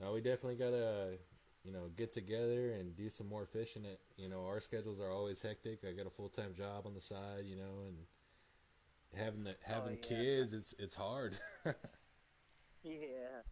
Now 0.00 0.16
we 0.16 0.24
definitely 0.24 0.56
gotta, 0.56 1.20
you 1.64 1.72
know, 1.72 1.92
get 1.94 2.12
together 2.12 2.72
and 2.72 2.96
do 2.96 3.10
some 3.10 3.28
more 3.28 3.44
fishing. 3.44 3.84
It, 3.84 4.00
you 4.16 4.28
know, 4.28 4.44
our 4.48 4.60
schedules 4.60 5.00
are 5.00 5.12
always 5.12 5.42
hectic. 5.42 5.84
I 5.84 5.92
got 5.92 6.06
a 6.06 6.10
full 6.10 6.30
time 6.30 6.54
job 6.56 6.86
on 6.86 6.94
the 6.94 7.00
side, 7.04 7.44
you 7.44 7.56
know, 7.56 7.84
and 7.88 7.96
having 9.12 9.44
the 9.44 9.54
having 9.60 9.98
yeah. 10.00 10.08
kids, 10.08 10.52
it's 10.54 10.74
it's 10.78 10.94
hard. 10.94 11.36
Yeah, 12.82 13.46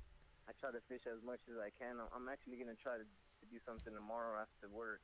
I 0.51 0.53
try 0.59 0.75
to 0.75 0.83
fish 0.91 1.07
as 1.07 1.23
much 1.23 1.39
as 1.47 1.55
I 1.55 1.71
can. 1.71 2.03
I'm- 2.03 2.11
I'm 2.11 2.29
actually 2.29 2.59
gonna 2.59 2.75
try 2.75 2.99
to, 2.99 3.05
to 3.07 3.47
do 3.47 3.61
something 3.63 3.95
tomorrow 3.95 4.43
after 4.43 4.69
work. 4.69 5.03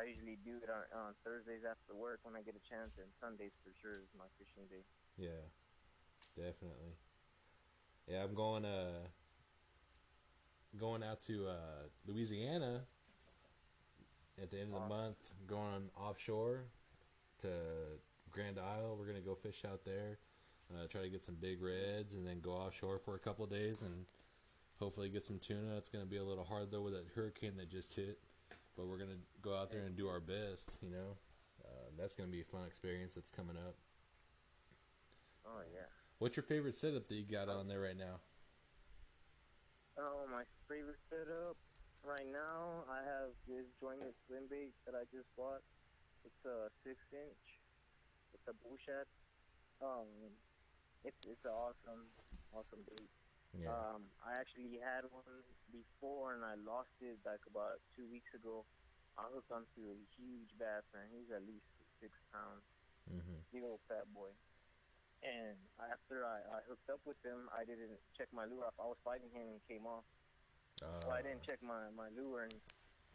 I 0.00 0.08
usually 0.08 0.38
do 0.44 0.56
it 0.62 0.70
on, 0.70 0.84
on 0.96 1.12
Thursdays 1.24 1.60
after 1.68 1.94
work 1.94 2.20
when 2.22 2.34
I 2.34 2.40
get 2.40 2.54
a 2.56 2.64
chance, 2.64 2.90
and 2.96 3.06
Sundays 3.20 3.52
for 3.62 3.70
sure 3.82 3.92
is 3.92 4.08
my 4.16 4.24
fishing 4.38 4.64
day. 4.70 4.80
yeah, 5.18 5.44
definitely. 6.36 6.96
Yeah, 8.08 8.24
I'm 8.24 8.34
going 8.34 8.64
uh 8.64 9.04
going 10.78 11.02
out 11.02 11.20
to 11.22 11.48
uh 11.48 11.82
Louisiana 12.06 12.80
at 14.40 14.50
the 14.50 14.60
end 14.60 14.72
of 14.74 14.80
the 14.82 14.88
month. 14.88 15.16
Going 15.46 15.90
offshore 15.96 16.64
to 17.42 17.48
Grand 18.30 18.58
Isle. 18.58 18.96
We're 18.98 19.06
gonna 19.06 19.20
go 19.20 19.34
fish 19.34 19.64
out 19.70 19.84
there. 19.84 20.18
Uh, 20.72 20.86
try 20.88 21.02
to 21.02 21.10
get 21.10 21.22
some 21.22 21.34
big 21.34 21.60
reds 21.60 22.14
and 22.14 22.26
then 22.26 22.40
go 22.40 22.52
offshore 22.52 23.00
for 23.04 23.16
a 23.16 23.18
couple 23.18 23.44
of 23.44 23.50
days 23.50 23.82
and 23.82 24.06
hopefully 24.78 25.08
get 25.08 25.24
some 25.24 25.38
tuna. 25.38 25.76
It's 25.76 25.88
gonna 25.88 26.06
be 26.06 26.16
a 26.16 26.24
little 26.24 26.44
hard 26.44 26.70
though 26.70 26.82
with 26.82 26.94
that 26.94 27.06
hurricane 27.14 27.56
that 27.58 27.68
just 27.70 27.94
hit, 27.96 28.18
but 28.80 28.88
we're 28.88 28.96
gonna 28.96 29.20
go 29.44 29.52
out 29.52 29.68
there 29.68 29.84
and 29.84 29.92
do 29.92 30.08
our 30.08 30.20
best. 30.20 30.80
You 30.80 30.88
know, 30.88 31.20
uh, 31.60 31.92
that's 32.00 32.16
gonna 32.16 32.32
be 32.32 32.40
a 32.40 32.48
fun 32.48 32.64
experience 32.64 33.14
that's 33.14 33.28
coming 33.28 33.56
up. 33.56 33.76
Oh 35.44 35.60
yeah. 35.68 35.92
What's 36.16 36.36
your 36.36 36.44
favorite 36.44 36.74
setup 36.74 37.08
that 37.08 37.14
you 37.14 37.28
got 37.28 37.48
on 37.48 37.68
there 37.68 37.80
right 37.80 37.96
now? 37.96 38.24
Oh, 40.00 40.24
my 40.32 40.48
favorite 40.64 41.00
setup 41.12 41.60
right 42.00 42.28
now, 42.32 42.88
I 42.88 43.04
have 43.04 43.36
this 43.44 43.68
jointed 43.80 44.16
swim 44.24 44.48
bait 44.48 44.72
that 44.88 44.96
I 44.96 45.04
just 45.12 45.28
bought. 45.36 45.60
It's 46.24 46.40
a 46.48 46.72
six 46.80 46.96
inch. 47.12 47.44
It's 48.32 48.48
a 48.48 48.56
Bullshad. 48.64 49.04
Um, 49.84 50.08
it's 51.04 51.20
it's 51.28 51.44
an 51.44 51.52
awesome, 51.52 52.08
awesome 52.52 52.80
bait. 52.88 53.08
Yeah, 53.56 53.74
Um, 53.74 54.06
I 54.22 54.38
actually 54.38 54.78
had 54.78 55.02
one 55.10 55.26
before 55.74 56.38
and 56.38 56.44
I 56.46 56.54
lost 56.54 56.94
it 57.02 57.18
like 57.26 57.42
about 57.50 57.82
two 57.98 58.06
weeks 58.06 58.30
ago. 58.34 58.62
I 59.18 59.26
hooked 59.34 59.50
onto 59.50 59.90
a 59.90 59.98
huge 60.16 60.54
bass 60.56 60.86
man. 60.94 61.10
He's 61.10 61.28
at 61.34 61.42
least 61.42 61.66
six 61.98 62.14
pounds, 62.30 62.62
hmm 63.10 63.42
big 63.50 63.66
old 63.66 63.82
fat 63.90 64.06
boy. 64.14 64.30
And 65.26 65.58
after 65.76 66.22
I, 66.24 66.40
I 66.48 66.58
hooked 66.70 66.86
up 66.88 67.02
with 67.04 67.18
him, 67.26 67.50
I 67.52 67.66
didn't 67.66 67.98
check 68.16 68.30
my 68.32 68.46
lure 68.46 68.64
off. 68.64 68.78
I 68.78 68.86
was 68.86 68.96
fighting 69.04 69.28
him 69.34 69.50
and 69.50 69.58
he 69.58 69.62
came 69.66 69.84
off. 69.84 70.06
uh, 70.80 70.86
Well, 71.04 71.18
I 71.18 71.20
didn't 71.20 71.42
check 71.44 71.58
my, 71.60 71.90
my 71.92 72.08
lure 72.14 72.46
and 72.48 72.54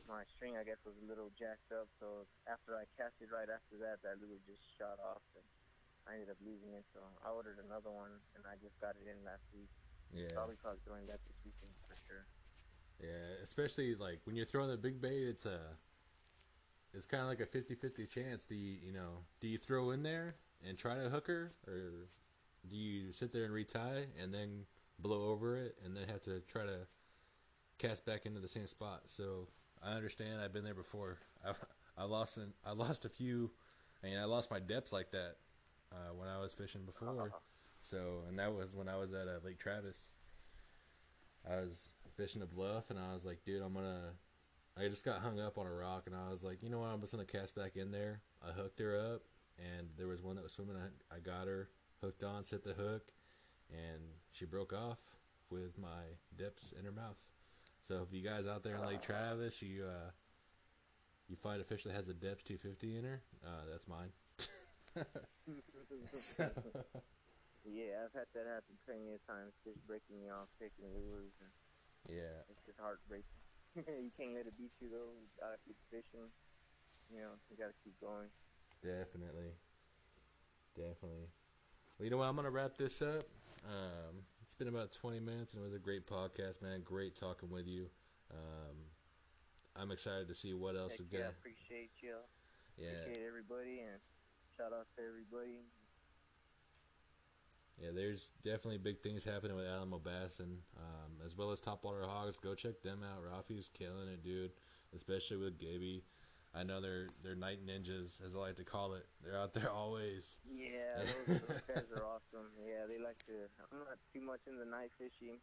my 0.06 0.22
string, 0.36 0.54
I 0.60 0.68
guess, 0.68 0.78
was 0.86 0.94
a 1.02 1.08
little 1.08 1.32
jacked 1.40 1.72
up. 1.74 1.88
So 2.04 2.28
after 2.46 2.76
I 2.78 2.86
cast 3.00 3.16
it 3.24 3.32
right 3.34 3.48
after 3.50 3.80
that, 3.82 4.04
that 4.06 4.20
lure 4.22 4.38
just 4.46 4.62
shot 4.78 5.00
off 5.02 5.24
and 5.34 5.48
I 6.06 6.20
ended 6.20 6.30
up 6.30 6.38
losing 6.46 6.76
it. 6.78 6.86
So 6.94 7.02
I 7.26 7.32
ordered 7.34 7.58
another 7.64 7.90
one 7.90 8.20
and 8.38 8.44
I 8.46 8.60
just 8.62 8.76
got 8.84 8.94
it 9.00 9.08
in 9.10 9.18
last 9.26 9.48
week. 9.56 9.72
Yeah, 10.14 10.26
Probably 10.34 10.56
throwing 10.86 11.06
that 11.08 11.20
this 11.28 11.36
weekend 11.44 11.76
for 11.88 11.96
sure. 12.08 12.26
yeah. 13.02 13.44
Especially 13.44 13.96
like 13.96 14.20
when 14.26 14.36
you're 14.36 14.46
throwing 14.46 14.70
the 14.70 14.78
big 14.78 15.02
bait, 15.02 15.24
it's 15.24 15.46
a, 15.46 15.60
it's 16.94 17.06
kind 17.06 17.24
of 17.24 17.30
like 17.30 17.42
a 17.42 17.46
50-50 17.46 18.10
chance. 18.10 18.46
Do 18.46 18.56
you, 18.56 18.78
you 18.86 18.94
know, 18.94 19.26
do 19.42 19.48
you 19.48 19.58
throw 19.58 19.92
in 19.92 20.04
there 20.04 20.36
and 20.68 20.78
try 20.78 20.96
to 20.96 21.10
hook 21.10 21.28
her, 21.28 21.52
or 21.68 22.08
do 22.68 22.76
you 22.76 23.12
sit 23.12 23.34
there 23.34 23.44
and 23.44 23.54
retie 23.54 24.08
and 24.22 24.34
then 24.34 24.66
blow 24.98 25.30
over 25.32 25.58
it 25.58 25.76
and 25.84 25.96
then 25.96 26.08
have 26.08 26.24
to 26.24 26.40
try 26.48 26.64
to 26.66 26.88
cast 27.78 28.06
back 28.06 28.26
into 28.26 28.40
the 28.40 28.48
same 28.48 28.68
spot? 28.68 29.02
So 29.08 29.50
I 29.84 29.92
understand. 29.94 30.42
I've 30.42 30.54
been 30.54 30.64
there 30.64 30.74
before. 30.74 31.20
I 31.46 31.52
I 31.98 32.04
lost 32.06 32.38
an, 32.38 32.54
I 32.66 32.72
lost 32.72 33.06
a 33.06 33.10
few. 33.10 33.52
I 34.04 34.08
mean, 34.08 34.18
I 34.18 34.26
lost 34.26 34.50
my 34.52 34.60
Deps 34.60 34.92
like 34.94 35.12
that 35.12 35.36
uh, 35.92 36.14
when 36.16 36.28
I 36.30 36.40
was 36.40 36.54
fishing 36.54 36.82
before. 36.86 37.32
So, 37.86 38.24
and 38.28 38.40
that 38.40 38.52
was 38.52 38.76
when 38.76 38.90
I 38.90 38.98
was 38.98 39.14
at 39.14 39.28
uh, 39.28 39.46
Lake 39.46 39.60
Travis. 39.60 40.10
I 41.48 41.58
was 41.58 41.92
fishing 42.18 42.42
a 42.42 42.48
bluff, 42.48 42.90
and 42.90 42.98
I 42.98 43.14
was 43.14 43.26
like, 43.26 43.44
dude, 43.46 43.62
I'm 43.62 43.76
gonna. 43.76 44.14
I 44.76 44.88
just 44.88 45.06
got 45.06 45.22
hung 45.22 45.40
up 45.40 45.60
on 45.60 45.68
a 45.68 45.72
rock, 45.72 46.04
and 46.08 46.16
I 46.16 46.32
was 46.32 46.44
like, 46.44 46.64
you 46.64 46.70
know 46.70 46.80
what? 46.80 46.90
I'm 46.90 47.00
just 47.00 47.12
gonna 47.12 47.26
cast 47.26 47.54
back 47.56 47.78
in 47.78 47.92
there. 47.92 48.22
I 48.44 48.52
hooked 48.54 48.80
her 48.80 48.98
up, 48.98 49.22
and 49.60 49.90
there 49.98 50.08
was 50.08 50.24
one 50.24 50.36
that 50.36 50.42
was 50.42 50.54
swimming. 50.54 50.78
I, 50.78 51.16
I 51.16 51.20
got 51.20 51.46
her 51.46 51.70
hooked 52.02 52.24
on, 52.24 52.44
set 52.44 52.64
the 52.64 52.74
hook, 52.74 53.12
and 53.70 54.02
she 54.32 54.46
broke 54.46 54.74
off 54.74 54.98
with 55.52 55.78
my 55.78 56.18
Deps 56.36 56.78
in 56.78 56.86
her 56.86 56.92
mouth. 56.92 57.24
So 57.88 58.04
if 58.08 58.12
you 58.12 58.28
guys 58.28 58.48
out 58.48 58.64
there 58.64 58.78
in 58.78 58.86
Lake 58.88 59.04
Travis, 59.04 59.62
you 59.62 59.84
uh, 59.84 60.10
you 61.30 61.36
find 61.36 61.62
a 61.62 61.64
fish 61.64 61.84
that 61.84 61.94
has 61.94 62.10
a 62.10 62.14
Deps 62.14 62.44
250 62.44 62.98
in 62.98 63.04
her, 63.04 63.22
uh, 63.46 63.70
that's 63.70 63.88
mine. 63.88 64.10
yeah, 67.66 68.06
I've 68.06 68.14
had 68.14 68.30
that 68.38 68.46
happen 68.46 68.78
plenty 68.86 69.12
of 69.18 69.22
times. 69.26 69.58
Just 69.66 69.82
breaking 69.90 70.22
me 70.22 70.30
off, 70.30 70.48
taking 70.62 70.86
lures, 70.94 71.34
and 71.42 71.52
Yeah, 72.08 72.46
it's 72.48 72.62
just 72.66 72.78
heartbreaking. 72.78 73.42
you 73.76 74.14
can't 74.14 74.38
let 74.38 74.46
it 74.46 74.56
beat 74.56 74.74
you 74.80 74.94
though. 74.94 75.18
You 75.18 75.28
gotta 75.42 75.60
keep 75.66 75.78
fishing. 75.90 76.30
You 77.12 77.26
know, 77.26 77.34
you 77.50 77.58
gotta 77.58 77.76
keep 77.84 77.98
going. 78.00 78.30
Definitely. 78.86 79.58
Definitely. 80.76 81.32
Well, 81.98 82.04
you 82.04 82.12
know 82.12 82.18
what? 82.18 82.28
I'm 82.28 82.36
going 82.36 82.46
to 82.46 82.52
wrap 82.52 82.76
this 82.78 83.02
up. 83.02 83.24
Um, 83.64 84.28
it's 84.44 84.54
been 84.54 84.68
about 84.68 84.92
20 84.92 85.20
minutes, 85.22 85.54
and 85.54 85.62
it 85.62 85.66
was 85.66 85.74
a 85.74 85.80
great 85.80 86.06
podcast, 86.06 86.62
man. 86.62 86.82
Great 86.84 87.16
talking 87.16 87.50
with 87.50 87.68
you. 87.68 87.88
Um, 88.30 88.76
I'm 89.80 89.92
excited 89.92 90.28
to 90.28 90.36
see 90.36 90.54
what 90.54 90.76
else 90.76 90.94
Heck 90.94 91.02
is 91.02 91.08
yeah, 91.12 91.20
going 91.20 91.32
I 91.32 91.40
appreciate 91.40 91.92
you. 92.02 92.16
Yeah. 92.78 93.00
Appreciate 93.00 93.26
everybody, 93.26 93.80
and 93.80 94.00
shout 94.58 94.74
out 94.76 94.88
to 94.98 95.02
everybody. 95.02 95.64
Yeah, 97.82 97.90
there's 97.94 98.32
definitely 98.42 98.78
big 98.78 99.02
things 99.02 99.26
happening 99.26 99.58
with 99.58 99.68
Alamo 99.68 100.00
Bass, 100.00 100.40
and 100.40 100.60
um, 100.78 101.20
as 101.26 101.36
well 101.36 101.52
as 101.52 101.60
Topwater 101.60 102.06
Hogs. 102.08 102.40
Go 102.40 102.56
check 102.56 102.82
them 102.82 103.02
out. 103.04 103.20
Rafi's 103.22 103.70
killing 103.74 104.08
it, 104.08 104.24
dude. 104.24 104.52
Especially 104.96 105.36
with 105.38 105.60
Gaby. 105.60 106.04
I 106.56 106.64
know 106.64 106.80
they're 106.80 107.08
they're 107.22 107.36
night 107.36 107.60
ninjas, 107.68 108.24
as 108.26 108.34
I 108.34 108.40
like 108.40 108.56
to 108.58 108.64
call 108.64 108.94
it. 108.94 109.06
They're 109.22 109.38
out 109.38 109.54
there 109.54 109.70
always. 109.76 110.40
Yeah, 110.48 111.04
those, 111.28 111.40
those 111.42 111.62
guys 111.68 111.84
are 111.92 112.06
awesome. 112.08 112.48
Yeah, 112.64 112.88
they 112.88 112.96
like 112.98 113.20
to. 113.28 113.52
I'm 113.74 113.80
not 113.84 114.00
too 114.14 114.22
much 114.22 114.40
into 114.48 114.64
night 114.64 114.92
fishing. 114.98 115.40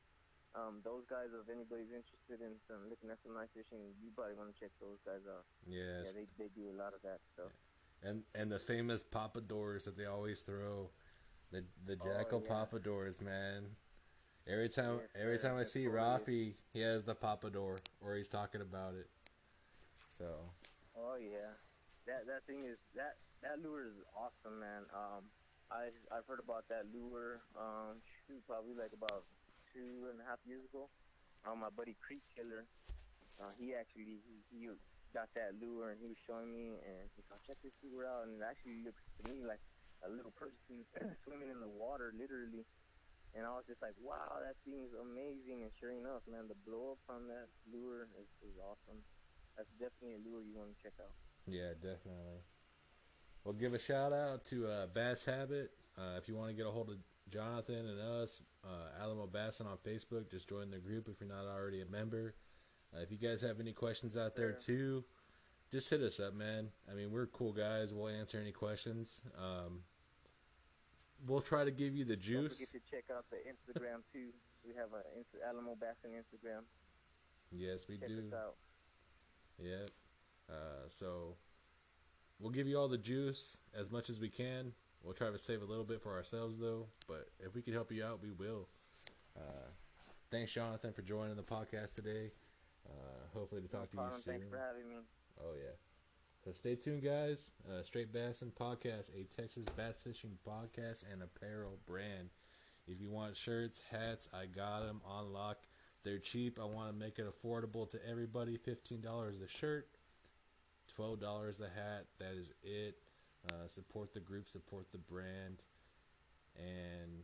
Um, 0.54 0.80
those 0.84 1.04
guys, 1.08 1.28
if 1.32 1.48
anybody's 1.52 1.92
interested 1.92 2.40
in 2.44 2.56
some 2.68 2.88
looking 2.88 3.08
at 3.10 3.16
some 3.24 3.34
night 3.34 3.48
fishing, 3.52 3.92
you 4.00 4.08
probably 4.16 4.36
want 4.36 4.52
to 4.54 4.56
check 4.58 4.72
those 4.80 5.00
guys 5.04 5.20
out. 5.28 5.44
Yeah, 5.68 6.00
Yeah, 6.04 6.12
they 6.16 6.24
they 6.40 6.48
do 6.48 6.72
a 6.72 6.76
lot 6.80 6.92
of 6.96 7.00
that 7.04 7.20
stuff. 7.36 7.52
and 8.02 8.24
and 8.34 8.50
the 8.50 8.58
famous 8.58 9.02
pompadours 9.04 9.84
that 9.84 9.96
they 10.00 10.06
always 10.06 10.40
throw, 10.40 10.88
the 11.52 11.64
the 11.84 11.96
Jackall 11.96 12.40
Oh, 12.40 12.42
yeah. 12.42 12.48
pompadours, 12.48 13.20
man. 13.20 13.76
Every 14.48 14.68
time, 14.68 15.00
every 15.14 15.38
time 15.38 15.56
I 15.56 15.62
see. 15.62 15.84
Rafi, 15.86 16.54
he 16.72 16.80
has 16.80 17.04
the 17.04 17.14
pompadour, 17.14 17.76
or 18.00 18.16
he's 18.16 18.28
talking 18.28 18.60
about 18.60 18.94
it. 18.94 19.06
So 20.18 20.50
Oh 20.96 21.14
yeah, 21.20 21.54
that 22.06 22.26
that 22.26 22.42
thing 22.46 22.64
is 22.66 22.78
that 22.96 23.16
that 23.42 23.60
lure 23.62 23.86
is 23.86 23.94
awesome, 24.16 24.58
man. 24.58 24.82
Um, 24.92 25.30
I 25.70 25.88
I've 26.10 26.26
heard 26.26 26.40
about 26.42 26.66
that 26.68 26.90
lure. 26.92 27.42
Um, 27.54 28.02
shoot, 28.26 28.42
probably 28.48 28.74
like 28.74 28.92
about 28.92 29.24
two 29.72 30.08
and 30.10 30.18
a 30.20 30.24
half 30.24 30.38
years 30.44 30.64
ago. 30.64 30.88
Um, 31.46 31.60
my 31.60 31.70
buddy 31.70 31.96
Creek 32.02 32.22
Killer, 32.34 32.66
uh, 33.40 33.50
he 33.58 33.74
actually 33.74 34.18
he, 34.26 34.42
he 34.50 34.68
got 35.14 35.28
that 35.34 35.54
lure 35.60 35.90
and 35.90 36.00
he 36.00 36.06
was 36.08 36.16
showing 36.26 36.50
me 36.54 36.80
and 36.82 37.06
he's 37.14 37.26
like, 37.30 37.40
check 37.46 37.56
this 37.62 37.72
lure 37.84 38.06
out, 38.06 38.26
and 38.26 38.40
it 38.40 38.44
actually 38.44 38.82
looks 38.84 39.02
to 39.20 39.30
me 39.30 39.44
like 39.46 39.60
a 40.06 40.10
little 40.10 40.32
person 40.34 40.84
swimming 41.24 41.50
in 41.50 41.60
the 41.60 41.70
water, 41.70 42.12
literally. 42.16 42.66
And 43.32 43.48
I 43.48 43.56
was 43.56 43.64
just 43.64 43.80
like, 43.80 43.96
wow, 44.02 44.42
that 44.44 44.60
thing's 44.68 44.92
amazing. 44.92 45.64
And 45.64 45.72
sure 45.80 45.92
enough, 45.92 46.20
man, 46.28 46.48
the 46.52 46.58
blow 46.68 46.98
up 46.98 47.02
on 47.08 47.28
that 47.32 47.48
lure 47.72 48.08
is, 48.20 48.28
is 48.44 48.54
awesome. 48.60 49.00
That's 49.56 49.72
definitely 49.80 50.20
a 50.20 50.22
lure 50.28 50.44
you 50.44 50.52
want 50.56 50.76
to 50.76 50.78
check 50.82 50.92
out. 51.00 51.12
yeah, 51.48 51.72
definitely. 51.80 52.44
We'll 53.44 53.54
give 53.54 53.72
a 53.72 53.78
shout 53.78 54.12
out 54.12 54.44
to 54.46 54.66
uh, 54.68 54.86
Bass 54.92 55.24
Habit. 55.24 55.72
Uh, 55.98 56.16
if 56.16 56.28
you 56.28 56.36
want 56.36 56.50
to 56.50 56.56
get 56.56 56.66
a 56.66 56.70
hold 56.70 56.90
of 56.90 56.96
Jonathan 57.28 57.88
and 57.88 58.00
us, 58.00 58.42
uh, 58.64 59.02
Alamo 59.02 59.26
Bassin 59.26 59.66
on 59.66 59.78
Facebook, 59.78 60.30
just 60.30 60.48
join 60.48 60.70
the 60.70 60.78
group 60.78 61.08
if 61.08 61.20
you're 61.20 61.28
not 61.28 61.46
already 61.46 61.80
a 61.80 61.86
member. 61.86 62.34
Uh, 62.94 63.00
if 63.00 63.10
you 63.10 63.16
guys 63.16 63.40
have 63.42 63.58
any 63.58 63.72
questions 63.72 64.16
out 64.16 64.36
there 64.36 64.52
too, 64.52 65.04
just 65.72 65.88
hit 65.90 66.02
us 66.02 66.20
up, 66.20 66.34
man. 66.34 66.68
I 66.90 66.94
mean, 66.94 67.10
we're 67.10 67.26
cool 67.26 67.52
guys. 67.52 67.92
We'll 67.92 68.08
answer 68.08 68.38
any 68.38 68.52
questions. 68.52 69.22
Um, 69.36 69.80
we'll 71.26 71.40
try 71.40 71.64
to 71.64 71.70
give 71.70 71.96
you 71.96 72.04
the 72.04 72.16
juice. 72.16 72.58
Don't 72.58 72.68
forget 72.68 72.82
to 72.84 72.90
check 72.90 73.04
out 73.14 73.24
the 73.30 73.36
Instagram 73.36 74.02
too. 74.12 74.28
We 74.66 74.74
have 74.74 74.88
a 74.92 75.02
Insta- 75.18 75.48
Alamo 75.48 75.74
Bassin 75.74 76.10
Instagram. 76.12 76.62
Yes, 77.50 77.86
we 77.88 77.98
Check 77.98 78.08
do. 78.08 78.30
Yep. 79.58 79.88
Uh, 80.48 80.88
so 80.88 81.36
we'll 82.38 82.50
give 82.50 82.66
you 82.66 82.78
all 82.78 82.88
the 82.88 82.98
juice 82.98 83.58
as 83.74 83.90
much 83.90 84.08
as 84.10 84.18
we 84.18 84.28
can. 84.28 84.72
We'll 85.02 85.14
try 85.14 85.30
to 85.30 85.38
save 85.38 85.62
a 85.62 85.64
little 85.64 85.84
bit 85.84 86.00
for 86.00 86.12
ourselves 86.12 86.58
though, 86.58 86.86
but 87.08 87.28
if 87.40 87.54
we 87.54 87.62
can 87.62 87.72
help 87.72 87.90
you 87.90 88.04
out, 88.04 88.22
we 88.22 88.30
will. 88.30 88.68
Uh, 89.36 89.68
thanks, 90.30 90.52
Jonathan, 90.52 90.92
for 90.92 91.02
joining 91.02 91.36
the 91.36 91.42
podcast 91.42 91.96
today. 91.96 92.30
Uh, 92.88 93.26
hopefully 93.34 93.62
to 93.62 93.68
talk 93.68 93.90
to 93.90 93.96
you 93.96 94.02
soon. 94.12 94.20
Thanks 94.34 94.46
for 94.48 94.58
having 94.58 94.88
me. 94.88 94.96
Oh 95.40 95.54
yeah. 95.56 95.74
So 96.44 96.50
stay 96.50 96.74
tuned, 96.74 97.04
guys. 97.04 97.52
Uh, 97.70 97.82
Straight 97.84 98.12
Bassin 98.12 98.50
Podcast, 98.58 99.10
a 99.14 99.22
Texas 99.24 99.66
bass 99.76 100.02
fishing 100.02 100.38
podcast 100.44 101.04
and 101.10 101.22
apparel 101.22 101.78
brand. 101.86 102.30
If 102.88 103.00
you 103.00 103.10
want 103.10 103.36
shirts, 103.36 103.80
hats, 103.92 104.28
I 104.34 104.46
got 104.46 104.84
them 104.84 105.00
on 105.06 105.32
lock. 105.32 105.58
They're 106.02 106.18
cheap. 106.18 106.58
I 106.60 106.64
want 106.64 106.90
to 106.90 106.98
make 106.98 107.20
it 107.20 107.26
affordable 107.26 107.88
to 107.90 107.98
everybody. 108.08 108.56
Fifteen 108.56 109.00
dollars 109.00 109.36
a 109.40 109.46
shirt, 109.46 109.86
twelve 110.92 111.20
dollars 111.20 111.60
a 111.60 111.68
hat. 111.68 112.06
That 112.18 112.34
is 112.36 112.52
it. 112.64 112.96
Uh, 113.52 113.68
support 113.68 114.12
the 114.12 114.20
group, 114.20 114.48
support 114.48 114.90
the 114.90 114.98
brand, 114.98 115.62
and 116.56 117.22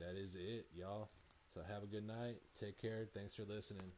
that 0.00 0.16
is 0.18 0.34
it, 0.34 0.68
y'all. 0.74 1.10
So 1.52 1.60
have 1.70 1.82
a 1.82 1.86
good 1.86 2.06
night. 2.06 2.36
Take 2.58 2.80
care. 2.80 3.06
Thanks 3.12 3.34
for 3.34 3.44
listening. 3.44 3.92